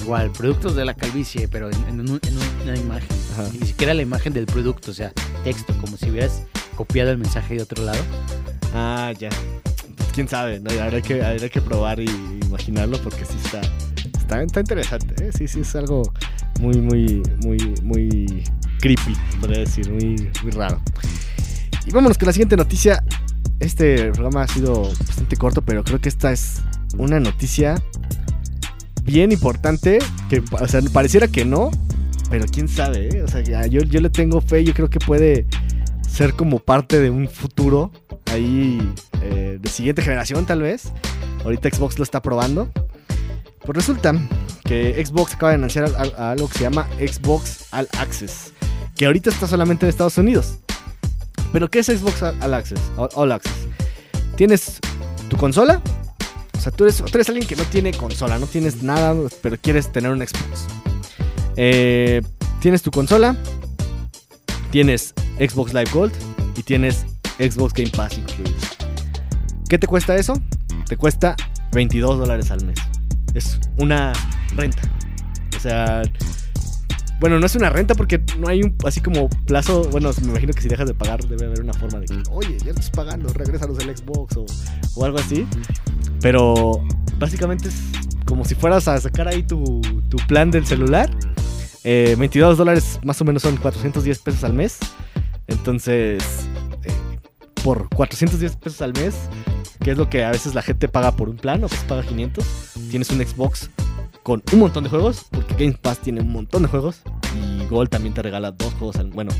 igual 0.00 0.30
productos 0.30 0.74
de 0.76 0.84
la 0.84 0.94
calvicie, 0.94 1.48
pero 1.48 1.68
en, 1.70 1.76
en 1.88 2.00
un- 2.00 2.20
en 2.26 2.36
un- 2.38 2.62
una 2.68 2.76
imagen. 2.78 3.08
Ajá. 3.34 3.48
Ni 3.60 3.66
siquiera 3.66 3.92
la 3.94 4.02
imagen 4.02 4.32
del 4.32 4.46
producto, 4.46 4.90
o 4.92 4.94
sea, 4.94 5.12
texto, 5.44 5.74
como 5.80 5.96
si 5.96 6.08
hubieras 6.10 6.44
copiado 6.76 7.10
el 7.10 7.18
mensaje 7.18 7.56
de 7.56 7.62
otro 7.62 7.84
lado. 7.84 7.98
Ah, 8.74 9.12
ya. 9.18 9.28
Pues, 9.96 10.08
quién 10.14 10.28
sabe, 10.28 10.60
¿no? 10.60 10.70
Habrá 10.80 11.02
que, 11.02 11.22
habrá 11.22 11.48
que 11.48 11.60
probar 11.60 12.00
y 12.00 12.08
imaginarlo 12.46 12.98
porque 13.02 13.24
sí 13.24 13.34
está, 13.44 13.60
está, 14.28 14.42
está 14.42 14.60
interesante. 14.60 15.24
¿eh? 15.24 15.30
Sí, 15.36 15.48
sí, 15.48 15.60
es 15.60 15.74
algo 15.74 16.02
muy, 16.60 16.80
muy, 16.80 17.22
muy, 17.42 17.74
muy 17.82 18.44
creepy, 18.80 19.14
podría 19.40 19.60
decir, 19.60 19.90
muy, 19.90 20.30
muy 20.42 20.52
raro. 20.52 20.80
Y 21.86 21.90
vámonos 21.90 22.18
con 22.18 22.26
la 22.26 22.32
siguiente 22.32 22.56
noticia. 22.56 23.02
Este 23.58 24.12
programa 24.12 24.42
ha 24.42 24.48
sido 24.48 24.82
bastante 24.82 25.36
corto, 25.36 25.62
pero 25.62 25.82
creo 25.82 26.00
que 26.00 26.08
esta 26.08 26.30
es 26.30 26.62
una 26.96 27.18
noticia 27.18 27.82
bien 29.02 29.32
importante. 29.32 29.98
Que, 30.28 30.42
o 30.52 30.68
sea, 30.68 30.80
pareciera 30.92 31.26
que 31.26 31.44
no, 31.44 31.70
pero 32.30 32.44
quién 32.46 32.68
sabe, 32.68 33.08
¿eh? 33.08 33.22
O 33.22 33.28
sea, 33.28 33.42
yo, 33.42 33.80
yo 33.80 34.00
le 34.00 34.10
tengo 34.10 34.40
fe, 34.40 34.62
yo 34.62 34.74
creo 34.74 34.90
que 34.90 34.98
puede 34.98 35.46
ser 36.06 36.34
como 36.34 36.58
parte 36.58 37.00
de 37.00 37.10
un 37.10 37.28
futuro 37.28 37.90
ahí 38.26 38.92
eh, 39.22 39.58
de 39.60 39.68
siguiente 39.70 40.02
generación 40.02 40.44
tal 40.44 40.60
vez. 40.62 40.92
Ahorita 41.44 41.70
Xbox 41.70 41.98
lo 41.98 42.04
está 42.04 42.20
probando. 42.20 42.70
Pues 43.68 43.76
resulta 43.76 44.14
que 44.64 45.04
Xbox 45.04 45.34
acaba 45.34 45.50
de 45.50 45.56
anunciar 45.56 45.92
algo 46.16 46.48
que 46.48 46.56
se 46.56 46.64
llama 46.64 46.88
Xbox 46.98 47.66
All 47.70 47.86
Access, 47.98 48.54
que 48.96 49.04
ahorita 49.04 49.28
está 49.28 49.46
solamente 49.46 49.84
en 49.84 49.90
Estados 49.90 50.16
Unidos. 50.16 50.60
Pero 51.52 51.68
¿qué 51.68 51.80
es 51.80 51.86
Xbox 51.88 52.22
All 52.22 52.54
Access? 52.54 52.80
Access. 53.14 53.52
Tienes 54.36 54.78
tu 55.28 55.36
consola, 55.36 55.82
o 56.56 56.60
sea, 56.62 56.72
tú 56.72 56.84
eres, 56.84 56.96
tú 56.96 57.10
eres 57.12 57.28
alguien 57.28 57.46
que 57.46 57.56
no 57.56 57.64
tiene 57.64 57.92
consola, 57.92 58.38
no 58.38 58.46
tienes 58.46 58.82
nada, 58.82 59.14
pero 59.42 59.58
quieres 59.60 59.92
tener 59.92 60.12
un 60.12 60.26
Xbox. 60.26 60.66
Eh, 61.56 62.22
tienes 62.60 62.80
tu 62.80 62.90
consola, 62.90 63.36
tienes 64.70 65.12
Xbox 65.38 65.74
Live 65.74 65.90
Gold 65.92 66.14
y 66.56 66.62
tienes 66.62 67.04
Xbox 67.38 67.74
Game 67.74 67.90
Pass 67.90 68.16
incluido. 68.16 68.56
¿Qué 69.68 69.76
te 69.76 69.86
cuesta 69.86 70.16
eso? 70.16 70.40
Te 70.86 70.96
cuesta 70.96 71.36
22 71.72 72.18
dólares 72.18 72.50
al 72.50 72.64
mes. 72.64 72.78
Es 73.34 73.60
una 73.76 74.12
renta. 74.56 74.82
O 75.56 75.60
sea, 75.60 76.02
bueno, 77.20 77.40
no 77.40 77.46
es 77.46 77.54
una 77.56 77.70
renta 77.70 77.94
porque 77.94 78.22
no 78.38 78.48
hay 78.48 78.62
un 78.62 78.76
así 78.86 79.00
como 79.00 79.28
plazo. 79.46 79.84
Bueno, 79.90 80.10
me 80.22 80.28
imagino 80.28 80.52
que 80.52 80.62
si 80.62 80.68
dejas 80.68 80.86
de 80.86 80.94
pagar 80.94 81.22
debe 81.26 81.46
haber 81.46 81.60
una 81.62 81.74
forma 81.74 81.98
de 81.98 82.06
que, 82.06 82.22
oye, 82.30 82.58
ya 82.64 82.70
estás 82.70 82.90
pagando, 82.90 83.32
regrésanos 83.32 83.78
el 83.80 83.96
Xbox 83.96 84.36
o, 84.36 84.46
o 84.94 85.04
algo 85.04 85.18
así. 85.18 85.46
Pero 86.20 86.82
básicamente 87.18 87.68
es 87.68 87.74
como 88.24 88.44
si 88.44 88.54
fueras 88.54 88.86
a 88.88 89.00
sacar 89.00 89.26
ahí 89.26 89.42
tu, 89.42 89.80
tu 90.08 90.16
plan 90.28 90.50
del 90.50 90.66
celular. 90.66 91.10
Eh, 91.84 92.16
22 92.18 92.58
dólares 92.58 93.00
más 93.02 93.20
o 93.20 93.24
menos 93.24 93.42
son 93.42 93.56
410 93.56 94.18
pesos 94.20 94.44
al 94.44 94.52
mes. 94.52 94.78
Entonces, 95.48 96.22
eh, 96.84 96.92
por 97.64 97.88
410 97.88 98.56
pesos 98.56 98.82
al 98.82 98.92
mes, 98.92 99.14
que 99.82 99.92
es 99.92 99.98
lo 99.98 100.08
que 100.10 100.24
a 100.24 100.30
veces 100.30 100.54
la 100.54 100.62
gente 100.62 100.88
paga 100.88 101.12
por 101.16 101.28
un 101.28 101.36
plan, 101.36 101.62
o 101.64 101.68
pues 101.68 101.80
paga 101.84 102.02
500, 102.02 102.44
tienes 102.90 103.10
un 103.10 103.18
Xbox 103.24 103.70
con 104.22 104.42
un 104.52 104.58
montón 104.58 104.84
de 104.84 104.90
juegos, 104.90 105.24
porque 105.30 105.54
Game 105.54 105.78
Pass 105.80 105.98
tiene 106.00 106.20
un 106.20 106.30
montón 106.32 106.62
de 106.62 106.68
juegos, 106.68 107.00
y 107.34 107.64
Gold 107.66 107.88
también 107.90 108.14
te 108.14 108.22
regala 108.22 108.50
dos 108.52 108.74
juegos 108.74 108.96
al 108.96 109.10
Bueno, 109.10 109.30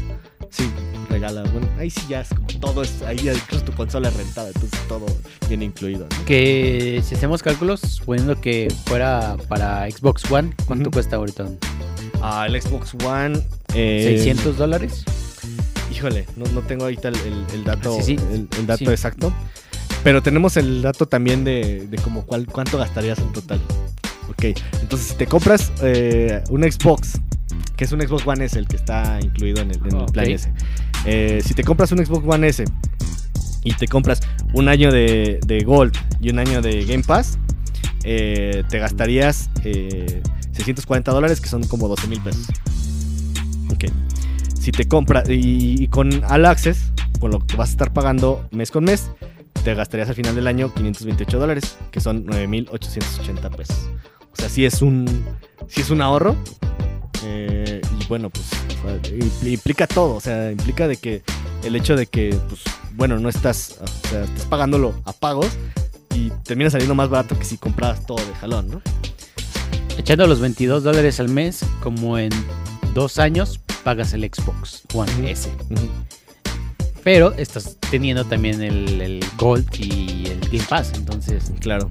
sí, 0.51 0.65
regala, 1.11 1.43
bueno, 1.43 1.69
ahí 1.79 1.91
sí 1.91 2.01
ya 2.09 2.23
es 2.23 2.29
como 2.31 2.47
todo, 2.61 2.83
es, 2.83 3.03
ahí 3.03 3.17
ya 3.19 3.35
incluso 3.35 3.65
tu 3.65 3.73
consola 3.73 4.09
es 4.09 4.17
rentada, 4.17 4.49
entonces 4.49 4.79
todo 4.89 5.05
viene 5.49 5.67
incluido. 5.67 6.07
¿no? 6.11 6.25
Que 6.25 7.03
si 7.05 7.15
hacemos 7.17 7.43
cálculos, 7.43 7.81
suponiendo 7.81 8.41
que 8.41 8.73
fuera 8.87 9.37
para 9.49 9.91
Xbox 9.91 10.31
One, 10.31 10.55
¿cuánto 10.67 10.91
cuesta 10.91 11.17
ahorita? 11.17 11.47
Ah, 12.23 12.47
el 12.49 12.61
Xbox 12.61 12.95
One... 13.05 13.41
eh, 13.75 14.25
¿600 14.35 14.53
dólares? 14.55 15.05
Híjole, 15.93 16.27
no, 16.37 16.45
no 16.53 16.61
tengo 16.63 16.85
ahorita 16.85 17.09
el, 17.09 17.17
el- 17.17 17.45
el 17.55 17.65
dato, 17.65 17.97
Sí, 18.01 18.03
sí. 18.03 18.17
El, 18.33 18.49
el 18.59 18.67
dato 18.67 18.79
Sí. 18.85 18.91
exacto. 18.91 19.33
Pero 20.05 20.23
tenemos 20.23 20.57
el 20.57 20.83
dato 20.83 21.07
también 21.07 21.45
de, 21.45 21.87
de 21.89 21.97
como 21.99 22.25
cuál, 22.25 22.47
cuánto 22.47 22.79
gastarías 22.79 23.19
en 23.19 23.33
total. 23.33 23.61
Ok, 24.31 24.45
entonces 24.81 25.09
si 25.09 25.15
te 25.17 25.27
compras 25.27 25.73
eh, 25.83 26.43
un 26.51 26.63
Xbox, 26.63 27.21
que 27.77 27.85
es 27.85 27.93
un 27.93 28.01
Xbox 28.01 28.27
One 28.27 28.45
S, 28.45 28.59
el 28.59 28.69
que 28.69 28.77
está 28.77 29.19
incluido 29.23 29.61
en 29.63 29.71
el, 29.71 29.79
en 29.79 29.87
el 29.87 29.95
Ok. 30.03 30.13
plan 30.13 30.31
S. 30.31 30.53
Eh, 31.05 31.41
si 31.45 31.55
te 31.55 31.65
compras 31.65 31.93
un 31.93 32.05
Xbox 32.05 32.25
One 32.27 32.49
S 32.49 32.65
y 33.65 33.73
te 33.75 33.89
compras 33.89 34.21
un 34.53 34.69
año 34.69 34.93
de, 34.93 35.41
de 35.47 35.65
Gold 35.65 35.97
y 36.21 36.31
un 36.31 36.39
año 36.39 36.63
de 36.63 36.85
Game 36.85 37.03
Pass, 37.05 37.39
eh, 38.05 38.63
te 38.69 38.79
gastarías 38.79 39.51
eh, 39.65 40.23
640 40.53 41.11
dólares, 41.11 41.41
que 41.41 41.49
son 41.49 41.65
como 41.67 41.89
12 41.89 42.07
mil 42.07 42.21
pesos. 42.21 42.47
Ok. 43.73 43.87
Si 44.61 44.73
te 44.73 44.87
compras 44.87 45.29
y, 45.29 45.83
y 45.83 45.89
con 45.89 46.23
All 46.25 46.47
Access, 46.47 46.93
con 47.21 47.31
lo 47.31 47.41
que 47.41 47.57
vas 47.57 47.71
a 47.71 47.73
estar 47.73 47.93
pagando 47.93 48.47
mes 48.51 48.71
con 48.71 48.85
mes, 48.85 49.11
te 49.65 49.75
gastarías 49.75 50.09
al 50.09 50.15
final 50.15 50.35
del 50.35 50.47
año 50.47 50.73
528 50.75 51.39
dólares, 51.39 51.77
que 51.91 52.01
son 52.01 52.25
9.880 52.27 53.55
pesos. 53.57 53.77
O 54.33 54.37
sea, 54.37 54.49
sí 54.49 54.65
es 54.65 54.83
un, 54.83 55.07
sí 55.69 55.81
es 55.81 55.91
un 55.91 56.01
ahorro. 56.03 56.37
eh, 57.25 57.81
y 58.01 58.05
bueno, 58.07 58.31
pues 58.31 58.47
impl- 59.13 59.53
implica 59.53 59.87
todo. 59.87 60.15
O 60.17 60.21
sea, 60.21 60.51
implica 60.53 60.87
de 60.89 60.97
que 60.97 61.23
el 61.65 61.75
hecho 61.77 61.97
de 61.97 62.07
que, 62.07 62.37
pues, 62.49 62.61
bueno, 62.95 63.19
no 63.19 63.29
estás, 63.29 63.79
o 63.83 64.09
sea, 64.09 64.23
estás 64.25 64.45
pagándolo 64.47 64.95
a 65.05 65.13
pagos 65.13 65.49
y 66.15 66.31
termina 66.45 66.71
saliendo 66.71 66.95
más 66.95 67.09
barato 67.09 67.39
que 67.39 67.45
si 67.45 67.57
compras 67.59 68.05
todo 68.07 68.19
de 68.25 68.35
jalón, 68.41 68.69
¿no? 68.71 68.83
Echando 69.97 70.27
los 70.27 70.41
22 70.41 70.85
dólares 70.85 71.19
al 71.21 71.29
mes, 71.29 71.61
como 71.83 72.19
en 72.19 72.31
dos 72.95 73.19
años 73.19 73.61
pagas 73.85 74.13
el 74.13 74.23
Xbox 74.23 74.83
One 74.95 75.31
S. 75.31 75.51
Pero 77.09 77.33
estás 77.39 77.79
teniendo 77.91 78.23
también 78.27 78.61
el, 78.61 79.01
el 79.01 79.25
Gold 79.39 79.67
y 79.79 80.27
el 80.27 80.41
Game 80.41 80.63
Pass. 80.69 80.93
Entonces, 80.95 81.51
Claro. 81.59 81.91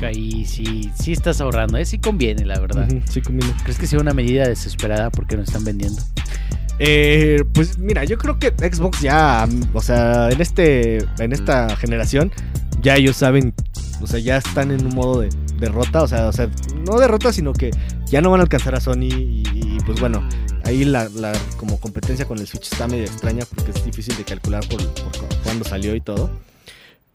ahí 0.00 0.44
sí, 0.44 0.92
sí 0.96 1.10
estás 1.10 1.40
ahorrando. 1.40 1.76
¿eh? 1.76 1.84
Sí 1.84 1.98
conviene, 1.98 2.44
la 2.44 2.60
verdad. 2.60 2.88
Sí 3.10 3.20
conviene. 3.20 3.52
¿Crees 3.64 3.80
que 3.80 3.88
sea 3.88 3.98
una 3.98 4.14
medida 4.14 4.46
desesperada 4.46 5.10
porque 5.10 5.36
no 5.36 5.42
están 5.42 5.64
vendiendo? 5.64 6.00
Eh, 6.78 7.42
pues 7.52 7.78
mira, 7.78 8.04
yo 8.04 8.16
creo 8.16 8.38
que 8.38 8.50
Xbox 8.50 9.00
ya, 9.00 9.48
o 9.72 9.82
sea, 9.82 10.30
en 10.30 10.40
este, 10.40 10.98
en 11.18 11.32
esta 11.32 11.74
generación, 11.74 12.30
ya 12.80 12.94
ellos 12.94 13.16
saben, 13.16 13.52
o 14.00 14.06
sea, 14.06 14.20
ya 14.20 14.36
están 14.36 14.70
en 14.70 14.86
un 14.86 14.94
modo 14.94 15.22
de 15.22 15.30
derrota, 15.58 16.04
o 16.04 16.06
sea, 16.06 16.28
o 16.28 16.32
sea, 16.32 16.48
no 16.86 17.00
derrota, 17.00 17.32
sino 17.32 17.52
que 17.52 17.72
ya 18.06 18.20
no 18.20 18.30
van 18.30 18.38
a 18.38 18.44
alcanzar 18.44 18.76
a 18.76 18.80
Sony 18.80 19.02
y, 19.10 19.42
y, 19.52 19.78
pues 19.84 19.98
bueno, 19.98 20.22
ahí 20.68 20.84
la, 20.84 21.08
la 21.08 21.32
como 21.56 21.80
competencia 21.80 22.26
con 22.26 22.38
el 22.38 22.46
Switch 22.46 22.70
está 22.70 22.86
medio 22.86 23.04
extraña 23.04 23.44
porque 23.54 23.70
es 23.72 23.84
difícil 23.84 24.16
de 24.16 24.24
calcular 24.24 24.66
por, 24.68 24.78
por 24.86 25.18
cu- 25.18 25.34
cuándo 25.42 25.64
salió 25.64 25.94
y 25.94 26.00
todo. 26.00 26.30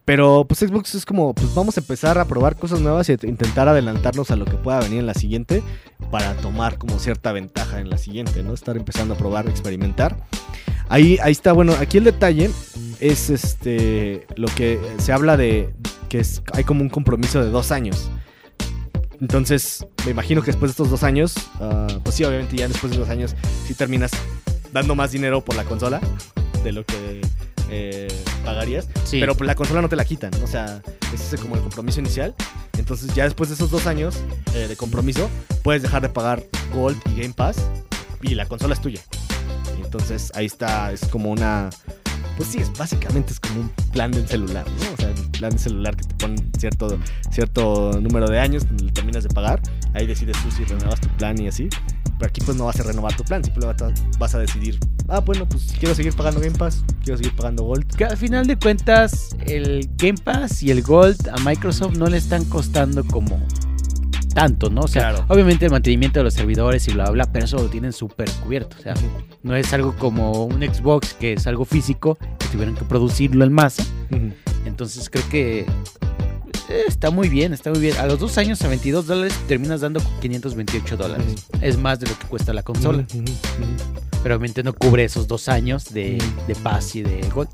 Pero 0.05 0.45
pues 0.45 0.59
Xbox 0.59 0.95
es 0.95 1.05
como, 1.05 1.33
pues 1.33 1.55
vamos 1.55 1.77
a 1.77 1.79
empezar 1.79 2.17
a 2.17 2.25
probar 2.25 2.57
cosas 2.57 2.81
nuevas 2.81 3.07
y 3.07 3.13
a 3.13 3.17
intentar 3.23 3.69
adelantarnos 3.69 4.31
a 4.31 4.35
lo 4.35 4.43
que 4.43 4.57
pueda 4.57 4.79
venir 4.81 4.99
en 4.99 5.05
la 5.05 5.13
siguiente 5.13 5.63
para 6.11 6.35
tomar 6.35 6.77
como 6.77 6.99
cierta 6.99 7.31
ventaja 7.31 7.79
en 7.79 7.89
la 7.89 7.97
siguiente, 7.97 8.43
¿no? 8.43 8.53
Estar 8.53 8.75
empezando 8.75 9.13
a 9.13 9.17
probar, 9.17 9.47
experimentar. 9.47 10.17
Ahí, 10.89 11.17
ahí 11.23 11.31
está, 11.31 11.53
bueno, 11.53 11.73
aquí 11.79 11.99
el 11.99 12.03
detalle 12.03 12.49
es 12.99 13.29
este 13.29 14.27
lo 14.35 14.47
que 14.49 14.77
se 14.97 15.13
habla 15.13 15.37
de 15.37 15.73
que 16.09 16.19
es, 16.19 16.41
hay 16.51 16.65
como 16.65 16.81
un 16.81 16.89
compromiso 16.89 17.41
de 17.41 17.49
dos 17.49 17.71
años. 17.71 18.11
Entonces, 19.23 19.87
me 20.03 20.11
imagino 20.11 20.41
que 20.41 20.47
después 20.47 20.69
de 20.69 20.71
estos 20.73 20.89
dos 20.89 21.01
años, 21.01 21.33
ah, 21.61 21.87
pues 22.03 22.13
sí, 22.13 22.25
obviamente 22.25 22.57
ya 22.57 22.67
después 22.67 22.91
de 22.91 22.99
dos 22.99 23.07
años, 23.07 23.37
sí 23.65 23.73
terminas 23.73 24.11
dando 24.73 24.95
más 24.95 25.13
dinero 25.13 25.39
por 25.39 25.55
la 25.55 25.63
consola 25.63 26.01
de 26.61 26.73
lo 26.73 26.85
que 26.85 27.21
eh, 27.69 28.09
pagarías. 28.43 28.89
Sí. 29.05 29.21
Pero 29.21 29.33
pues, 29.37 29.47
la 29.47 29.55
consola 29.55 29.81
no 29.81 29.87
te 29.87 29.95
la 29.95 30.03
quitan. 30.03 30.33
O 30.43 30.47
sea, 30.47 30.81
ese 31.13 31.37
es 31.37 31.41
como 31.41 31.55
el 31.55 31.61
compromiso 31.61 32.01
inicial. 32.01 32.35
Entonces 32.77 33.15
ya 33.15 33.23
después 33.23 33.47
de 33.47 33.55
esos 33.55 33.71
dos 33.71 33.87
años 33.87 34.19
eh, 34.55 34.67
de 34.67 34.75
compromiso, 34.75 35.29
puedes 35.63 35.81
dejar 35.81 36.01
de 36.01 36.09
pagar 36.09 36.43
Gold 36.73 37.01
y 37.05 37.21
Game 37.21 37.33
Pass 37.33 37.65
y 38.21 38.35
la 38.35 38.45
consola 38.45 38.73
es 38.73 38.81
tuya. 38.81 38.99
Y 39.79 39.85
entonces 39.85 40.33
ahí 40.35 40.47
está, 40.47 40.91
es 40.91 41.07
como 41.07 41.31
una... 41.31 41.69
Pues 42.37 42.49
sí, 42.49 42.59
es, 42.59 42.71
básicamente 42.73 43.33
es 43.33 43.39
como 43.39 43.61
un 43.61 43.69
plan 43.91 44.11
del 44.11 44.27
celular, 44.27 44.65
¿no? 44.65 44.93
O 44.93 44.97
sea, 44.97 45.09
el 45.09 45.29
plan 45.31 45.51
de 45.51 45.57
celular 45.59 45.95
que 45.95 46.03
te 46.03 46.15
ponen 46.15 46.51
cierto, 46.57 46.97
cierto 47.31 47.99
número 48.01 48.27
de 48.27 48.39
años, 48.39 48.65
lo 48.81 48.91
terminas 48.91 49.23
de 49.23 49.29
pagar, 49.29 49.61
ahí 49.93 50.07
decides 50.07 50.35
tú 50.41 50.49
si 50.51 50.63
renuevas 50.63 50.99
tu 50.99 51.07
plan 51.09 51.39
y 51.39 51.47
así. 51.47 51.69
Pero 52.17 52.29
aquí 52.29 52.41
pues 52.41 52.57
no 52.57 52.65
vas 52.65 52.79
a 52.79 52.83
renovar 52.83 53.15
tu 53.15 53.23
plan, 53.23 53.43
simplemente 53.43 53.85
vas 54.17 54.33
a 54.33 54.39
decidir, 54.39 54.79
ah, 55.09 55.19
bueno, 55.19 55.47
pues 55.47 55.73
quiero 55.79 55.93
seguir 55.93 56.15
pagando 56.15 56.39
Game 56.39 56.57
Pass, 56.57 56.83
quiero 57.03 57.17
seguir 57.17 57.35
pagando 57.35 57.63
Gold. 57.63 57.95
Que 57.95 58.05
al 58.05 58.17
final 58.17 58.47
de 58.47 58.57
cuentas, 58.57 59.35
el 59.45 59.89
Game 59.97 60.17
Pass 60.23 60.63
y 60.63 60.71
el 60.71 60.81
Gold 60.81 61.29
a 61.29 61.37
Microsoft 61.43 61.97
no 61.97 62.07
le 62.07 62.17
están 62.17 62.45
costando 62.45 63.03
como 63.05 63.45
tanto, 64.33 64.69
¿no? 64.69 64.81
O 64.81 64.87
sea, 64.87 65.09
Claro. 65.11 65.25
obviamente 65.29 65.65
el 65.65 65.71
mantenimiento 65.71 66.19
de 66.19 66.23
los 66.25 66.33
servidores 66.33 66.87
y 66.87 66.93
bla, 66.93 67.05
bla, 67.05 67.11
bla, 67.25 67.31
pero 67.31 67.45
eso 67.45 67.57
lo 67.57 67.67
tienen 67.69 67.93
súper 67.93 68.29
cubierto. 68.43 68.75
O 68.79 68.81
sea, 68.81 68.93
no 69.43 69.55
es 69.55 69.71
algo 69.73 69.95
como 69.97 70.45
un 70.45 70.61
Xbox 70.61 71.13
que 71.13 71.33
es 71.33 71.47
algo 71.47 71.65
físico, 71.65 72.17
que 72.39 72.47
tuvieron 72.51 72.75
que 72.75 72.83
producirlo 72.85 73.43
en 73.45 73.53
masa. 73.53 73.83
Entonces 74.65 75.09
creo 75.09 75.27
que 75.29 75.59
eh, 76.69 76.83
está 76.87 77.09
muy 77.11 77.27
bien, 77.29 77.53
está 77.53 77.69
muy 77.69 77.79
bien. 77.79 77.97
A 77.97 78.05
los 78.05 78.19
dos 78.19 78.37
años, 78.37 78.61
a 78.63 78.67
22 78.69 79.05
dólares, 79.07 79.37
terminas 79.47 79.81
dando 79.81 80.01
528 80.21 80.97
dólares. 80.97 81.25
Es 81.61 81.77
más 81.77 81.99
de 81.99 82.07
lo 82.07 82.17
que 82.17 82.25
cuesta 82.27 82.53
la 82.53 82.63
consola. 82.63 83.05
Pero 84.23 84.35
obviamente 84.35 84.63
no 84.63 84.73
cubre 84.73 85.03
esos 85.03 85.27
dos 85.27 85.49
años 85.49 85.93
de, 85.93 86.17
de 86.47 86.55
paz 86.55 86.95
y 86.95 87.03
de 87.03 87.27
Gold. 87.29 87.49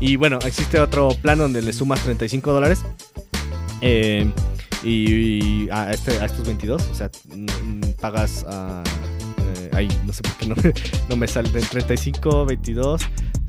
Y 0.00 0.16
bueno, 0.16 0.38
existe 0.44 0.80
otro 0.80 1.08
plan 1.22 1.38
donde 1.38 1.62
le 1.62 1.72
sumas 1.72 2.00
35 2.00 2.52
dólares. 2.52 2.80
eh, 3.80 4.30
y, 4.86 5.64
y 5.64 5.68
a, 5.70 5.90
este, 5.90 6.18
a 6.18 6.26
estos 6.26 6.46
22, 6.46 6.82
o 6.90 6.94
sea, 6.94 7.10
mm, 7.34 7.80
pagas 8.00 8.44
a. 8.48 8.82
eh, 9.56 9.70
ay, 9.72 9.88
no 10.06 10.12
sé 10.12 10.22
por 10.22 10.32
qué 10.36 10.46
no, 10.46 10.54
me- 10.56 10.72
no 11.08 11.16
me 11.16 11.26
sale. 11.28 11.48
35, 11.50 12.46
22, 12.46 13.02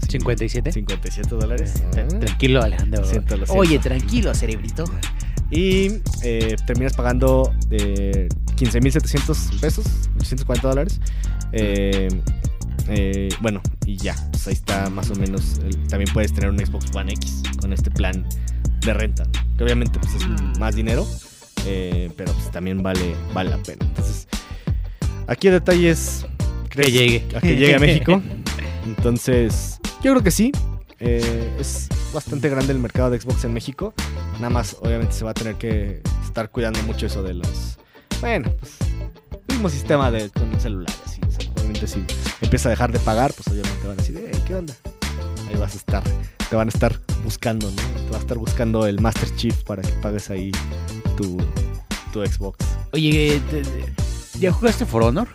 57. 0.10 0.72
57 0.72 1.30
dólares. 1.36 1.84
Tra- 1.92 2.06
Ah. 2.14 2.20
Tranquilo, 2.20 2.62
Alejandro. 2.64 3.04
Siento, 3.06 3.38
lo 3.38 3.46
siento. 3.46 3.62
Oye, 3.62 3.80
tranquilo, 3.80 4.34
cerebrito. 4.34 4.86
Y 5.52 6.02
eh, 6.24 6.56
terminas 6.66 6.94
pagando 6.94 7.54
eh, 7.72 8.28
15.700 8.58 9.60
pesos, 9.60 9.86
840 10.18 10.68
dólares. 10.68 11.00
Eh, 11.54 12.10
eh, 12.90 13.30
bueno, 13.42 13.62
y 13.86 13.96
ya, 13.98 14.16
pues 14.32 14.48
ahí 14.48 14.54
está 14.54 14.90
más 14.90 15.10
o 15.12 15.16
menos. 15.16 15.60
el- 15.66 15.88
también 15.88 16.12
puedes 16.14 16.34
tener 16.34 16.50
un 16.50 16.58
Xbox 16.60 16.94
One 16.96 17.14
X 17.14 17.44
con 17.60 17.72
este 17.74 17.90
plan 17.92 18.26
de 18.82 18.94
renta, 18.94 19.24
que 19.58 19.64
obviamente 19.64 20.00
pues, 20.00 20.14
es 20.16 20.58
más 20.60 20.76
dinero, 20.76 21.06
eh, 21.66 22.12
pero 22.16 22.32
pues, 22.34 22.52
también 22.52 22.82
vale, 22.84 23.16
vale 23.34 23.50
la 23.50 23.58
pena. 23.58 23.86
Entonces, 23.86 24.28
aquí 25.28 25.48
el 25.48 25.54
detalle 25.54 25.90
es 25.90 26.26
Que 26.70 26.92
llegue. 26.92 27.26
a 27.36 27.42
que 27.42 27.56
llegue 27.56 27.76
a 27.76 27.80
México. 27.80 28.22
Entonces, 28.86 29.80
yo 30.04 30.12
creo 30.14 30.24
que 30.24 30.32
sí. 30.32 30.52
Eh, 31.00 31.56
es 31.60 31.90
bastante 32.14 32.50
grande 32.50 32.74
el 32.74 32.80
mercado 32.80 33.10
de 33.12 33.20
Xbox 33.22 33.44
en 33.46 33.54
México. 33.54 33.94
Nada 34.36 34.50
más, 34.50 34.78
obviamente, 34.82 35.14
se 35.14 35.24
va 35.26 35.32
a 35.32 35.34
tener 35.34 35.56
que 35.56 36.02
estar 36.26 36.50
cuidando 36.50 36.82
mucho 36.84 37.06
eso 37.06 37.22
de 37.24 37.34
los. 37.36 37.78
Bueno, 38.22 38.52
pues. 38.60 38.74
El 39.48 39.56
mismo 39.56 39.70
sistema 39.70 40.10
de, 40.12 40.30
con 40.30 40.52
el 40.54 40.60
celular. 40.60 40.92
Así, 41.06 41.20
o 41.28 41.32
sea, 41.32 41.52
obviamente, 41.56 41.86
si 41.88 42.04
empieza 42.42 42.70
a 42.70 42.72
dejar 42.72 42.92
de 42.92 43.00
pagar, 43.00 43.34
pues 43.34 43.48
obviamente 43.48 43.88
van 43.88 43.94
a 44.00 44.02
decir, 44.02 44.18
"Eh, 44.18 44.32
¿qué 44.46 44.56
onda? 44.56 44.74
Ahí 45.50 45.56
vas 45.58 45.74
a 45.74 45.78
estar. 45.78 46.04
Te 46.50 46.56
van 46.56 46.68
a 46.68 46.72
estar 46.72 46.98
buscando, 47.24 47.70
¿no? 47.70 47.76
Te 47.76 48.10
va 48.12 48.18
a 48.18 48.20
estar 48.22 48.38
buscando 48.38 48.86
el 48.88 49.02
Master 49.02 49.30
Chief 49.36 49.56
para 49.64 49.82
que 49.82 49.90
pagues 50.02 50.30
ahí 50.30 50.52
tu, 51.18 51.38
tu 52.14 52.26
Xbox. 52.26 52.58
Oye, 52.94 53.36
eh, 53.36 53.42
¿ya 54.40 54.52
jugaste 54.52 54.86
For 54.86 55.04
Honor? 55.04 55.28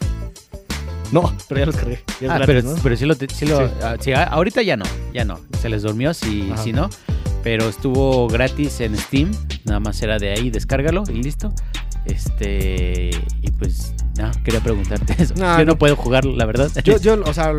No, 1.13 1.31
pero 1.49 1.61
ya 1.61 1.67
los 1.67 1.77
cargué. 1.77 2.03
Ya 2.23 2.33
Ah, 2.35 2.39
gratis, 2.39 2.47
pero, 2.47 2.63
¿no? 2.63 2.83
pero 2.83 2.97
sí 2.97 3.05
lo... 3.05 3.15
sí 3.15 3.45
lo- 3.47 3.69
Sí. 3.69 3.75
ah, 3.83 3.97
sí, 4.01 4.13
ah, 4.15 4.25
ahorita 4.25 4.63
ya 4.63 4.79
no, 4.79 4.87
ya 5.13 5.27
no. 5.27 5.39
Se 5.61 5.69
les 5.69 5.83
durmió, 5.83 6.15
si, 6.15 6.51
Ajá. 6.51 6.63
si 6.63 6.73
no. 6.73 6.89
Pero 7.43 7.69
estuvo 7.69 8.29
gratis 8.29 8.81
en 8.81 8.97
Steam. 8.97 9.33
Nada 9.65 9.81
más 9.81 10.01
era 10.01 10.19
de 10.19 10.31
ahí, 10.33 10.49
descárgalo 10.51 11.03
y 11.11 11.23
listo. 11.23 11.53
Este... 12.07 13.11
Y 13.43 13.51
pues... 13.51 13.95
No, 14.17 14.31
quería 14.45 14.61
preguntarte 14.61 15.15
eso. 15.23 15.35
No, 15.35 15.59
Yo 15.59 15.65
no 15.67 15.73
no. 15.73 15.79
puedo 15.79 15.97
jugarlo, 15.97 16.35
la 16.35 16.47
verdad. 16.47 16.71
Yo, 16.85 16.97
yo, 17.01 17.21
o 17.23 17.35
sea, 17.35 17.53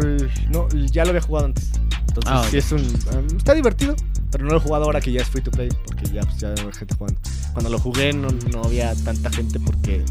no, 0.50 0.68
ya 0.92 1.04
lo 1.04 1.10
había 1.10 1.22
jugado 1.22 1.46
antes. 1.46 1.70
Entonces, 2.16 2.32
Ah, 2.34 2.48
sí 2.50 2.58
es 2.58 2.72
un. 2.72 2.82
um, 2.82 3.38
está 3.38 3.54
divertido, 3.54 3.96
pero 4.32 4.44
no 4.46 4.52
lo 4.52 4.58
he 4.58 4.60
jugado 4.60 4.86
ahora 4.86 5.02
que 5.02 5.12
ya 5.12 5.22
es 5.22 5.28
free 5.30 5.42
to 5.42 5.50
play, 5.52 5.70
porque 5.86 6.06
ya, 6.12 6.22
pues, 6.22 6.38
ya 6.38 6.50
hay 6.50 6.56
gente 6.78 6.96
jugando. 6.96 7.20
Cuando 7.54 7.70
lo 7.72 7.80
jugué 7.80 8.14
no, 8.14 8.28
no 8.52 8.64
había 8.64 8.94
tanta 8.96 9.30
gente 9.32 9.60
porque 9.60 10.04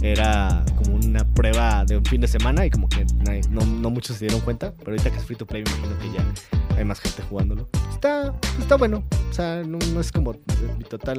era 0.00 0.64
como 0.76 0.94
una 0.96 1.24
prueba 1.24 1.84
de 1.84 1.96
un 1.96 2.04
fin 2.04 2.20
de 2.20 2.28
semana 2.28 2.64
y 2.64 2.70
como 2.70 2.88
que 2.88 3.04
no, 3.50 3.64
no 3.66 3.90
muchos 3.90 4.16
se 4.16 4.26
dieron 4.26 4.40
cuenta, 4.42 4.72
pero 4.78 4.92
ahorita 4.92 5.10
que 5.10 5.16
es 5.18 5.24
free 5.24 5.36
to 5.36 5.46
play 5.46 5.64
me 5.64 5.70
imagino 5.70 5.98
que 5.98 6.18
ya 6.18 6.76
hay 6.76 6.84
más 6.84 7.00
gente 7.00 7.22
jugándolo. 7.28 7.68
Está, 7.92 8.32
está 8.60 8.76
bueno, 8.76 9.02
o 9.30 9.32
sea, 9.34 9.62
no, 9.66 9.78
no 9.92 10.00
es 10.00 10.12
como 10.12 10.34
mi 10.78 10.84
total 10.84 11.16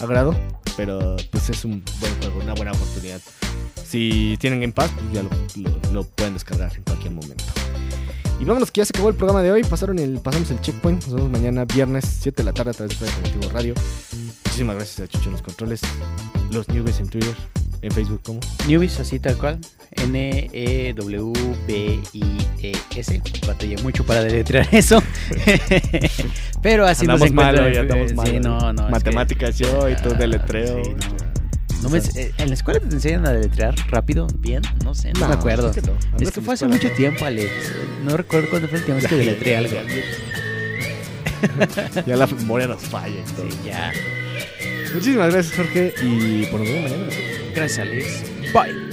agrado, 0.00 0.34
pero 0.76 1.16
pues 1.30 1.50
es 1.50 1.64
un 1.66 1.82
buen 2.00 2.14
juego, 2.20 2.40
una 2.42 2.54
buena 2.54 2.72
oportunidad. 2.72 3.20
Si 3.84 4.36
tienen 4.40 4.60
Game 4.60 4.72
Pass, 4.72 4.90
pues 4.94 5.12
ya 5.12 5.22
lo, 5.22 5.30
lo- 5.56 5.92
lo 5.92 6.04
pueden 6.04 6.34
descargar 6.34 6.74
en 6.76 6.82
cualquier 6.84 7.12
momento. 7.12 7.44
Y 8.40 8.44
vámonos 8.44 8.70
que 8.70 8.80
ya 8.80 8.84
se 8.84 8.90
acabó 8.94 9.08
el 9.08 9.16
programa 9.16 9.42
de 9.42 9.50
hoy. 9.50 9.64
Pasaron 9.64 9.98
el, 9.98 10.20
pasamos 10.20 10.50
el 10.52 10.60
checkpoint. 10.60 11.04
Nos 11.06 11.14
vemos 11.16 11.30
mañana 11.30 11.64
viernes 11.64 12.04
7 12.20 12.42
de 12.42 12.44
la 12.46 12.52
tarde 12.52 12.70
a 12.70 12.74
través 12.74 12.98
de 12.98 13.06
Radio 13.06 13.16
Alternativo 13.24 13.52
Radio. 13.52 13.74
Muchísimas 14.44 14.76
gracias 14.76 15.00
a 15.00 15.08
Chucho 15.08 15.26
en 15.26 15.32
los 15.32 15.42
controles. 15.42 15.80
Los 16.52 16.68
newbies 16.68 17.00
en 17.00 17.08
Twitter, 17.08 17.34
en 17.82 17.90
Facebook, 17.92 18.20
¿cómo? 18.24 18.40
Newbies, 18.66 18.98
así 19.00 19.18
tal 19.18 19.36
cual. 19.36 19.58
E 19.90 20.04
N-E-W-B-I-E-S. 21.88 23.22
Batallé 23.46 23.76
mucho 23.82 24.04
para 24.04 24.22
deletrear 24.22 24.68
eso. 24.72 25.02
Pero 26.62 26.86
así 26.86 27.06
no 27.06 27.18
se 27.18 27.24
Andamos 27.26 27.32
mal 27.32 27.58
hoy, 27.66 27.76
andamos 27.76 28.10
Sí, 28.10 28.14
mal 28.14 28.40
no, 28.40 28.58
hoy. 28.58 28.62
no. 28.74 28.82
es 28.82 28.86
que- 28.86 28.90
Matemáticas 28.92 29.58
yo 29.58 29.88
y 29.88 29.96
tú 29.96 30.10
Ah, 30.14 30.18
deletreo. 30.18 30.84
sí, 30.84 30.90
no. 30.90 31.27
No 31.82 31.88
me- 31.90 31.98
eh, 31.98 32.32
¿En 32.38 32.48
la 32.48 32.54
escuela 32.54 32.80
te 32.80 32.86
enseñan 32.86 33.26
a 33.26 33.32
deletrear 33.32 33.74
rápido? 33.90 34.26
¿Bien? 34.38 34.62
No 34.84 34.94
sé, 34.94 35.12
no, 35.12 35.28
me 35.28 35.34
acuerdo. 35.34 35.70
que 35.72 35.82
no. 35.82 35.92
Es 36.20 36.32
que 36.32 36.40
fue 36.40 36.54
hace 36.54 36.66
mucho 36.66 36.90
tiempo, 36.92 37.24
Alex. 37.24 37.50
No 38.04 38.16
recuerdo 38.16 38.50
cuándo 38.50 38.68
fue 38.68 38.78
última 38.78 38.96
vez 38.96 39.06
que 39.06 39.14
deletreé 39.16 39.56
algo. 39.56 39.76
Ya 42.06 42.16
la 42.16 42.26
memoria 42.26 42.66
nos 42.66 42.82
falla. 42.82 43.22
Sí, 43.26 43.58
ya. 43.64 43.92
Muchísimas 44.92 45.32
gracias, 45.32 45.54
Jorge. 45.54 45.94
Y 46.02 46.46
por 46.46 46.58
nos 46.60 46.68
vemos 46.68 46.90
mañana. 46.90 47.12
Gracias, 47.54 47.78
Alex. 47.86 48.24
Bye. 48.52 48.87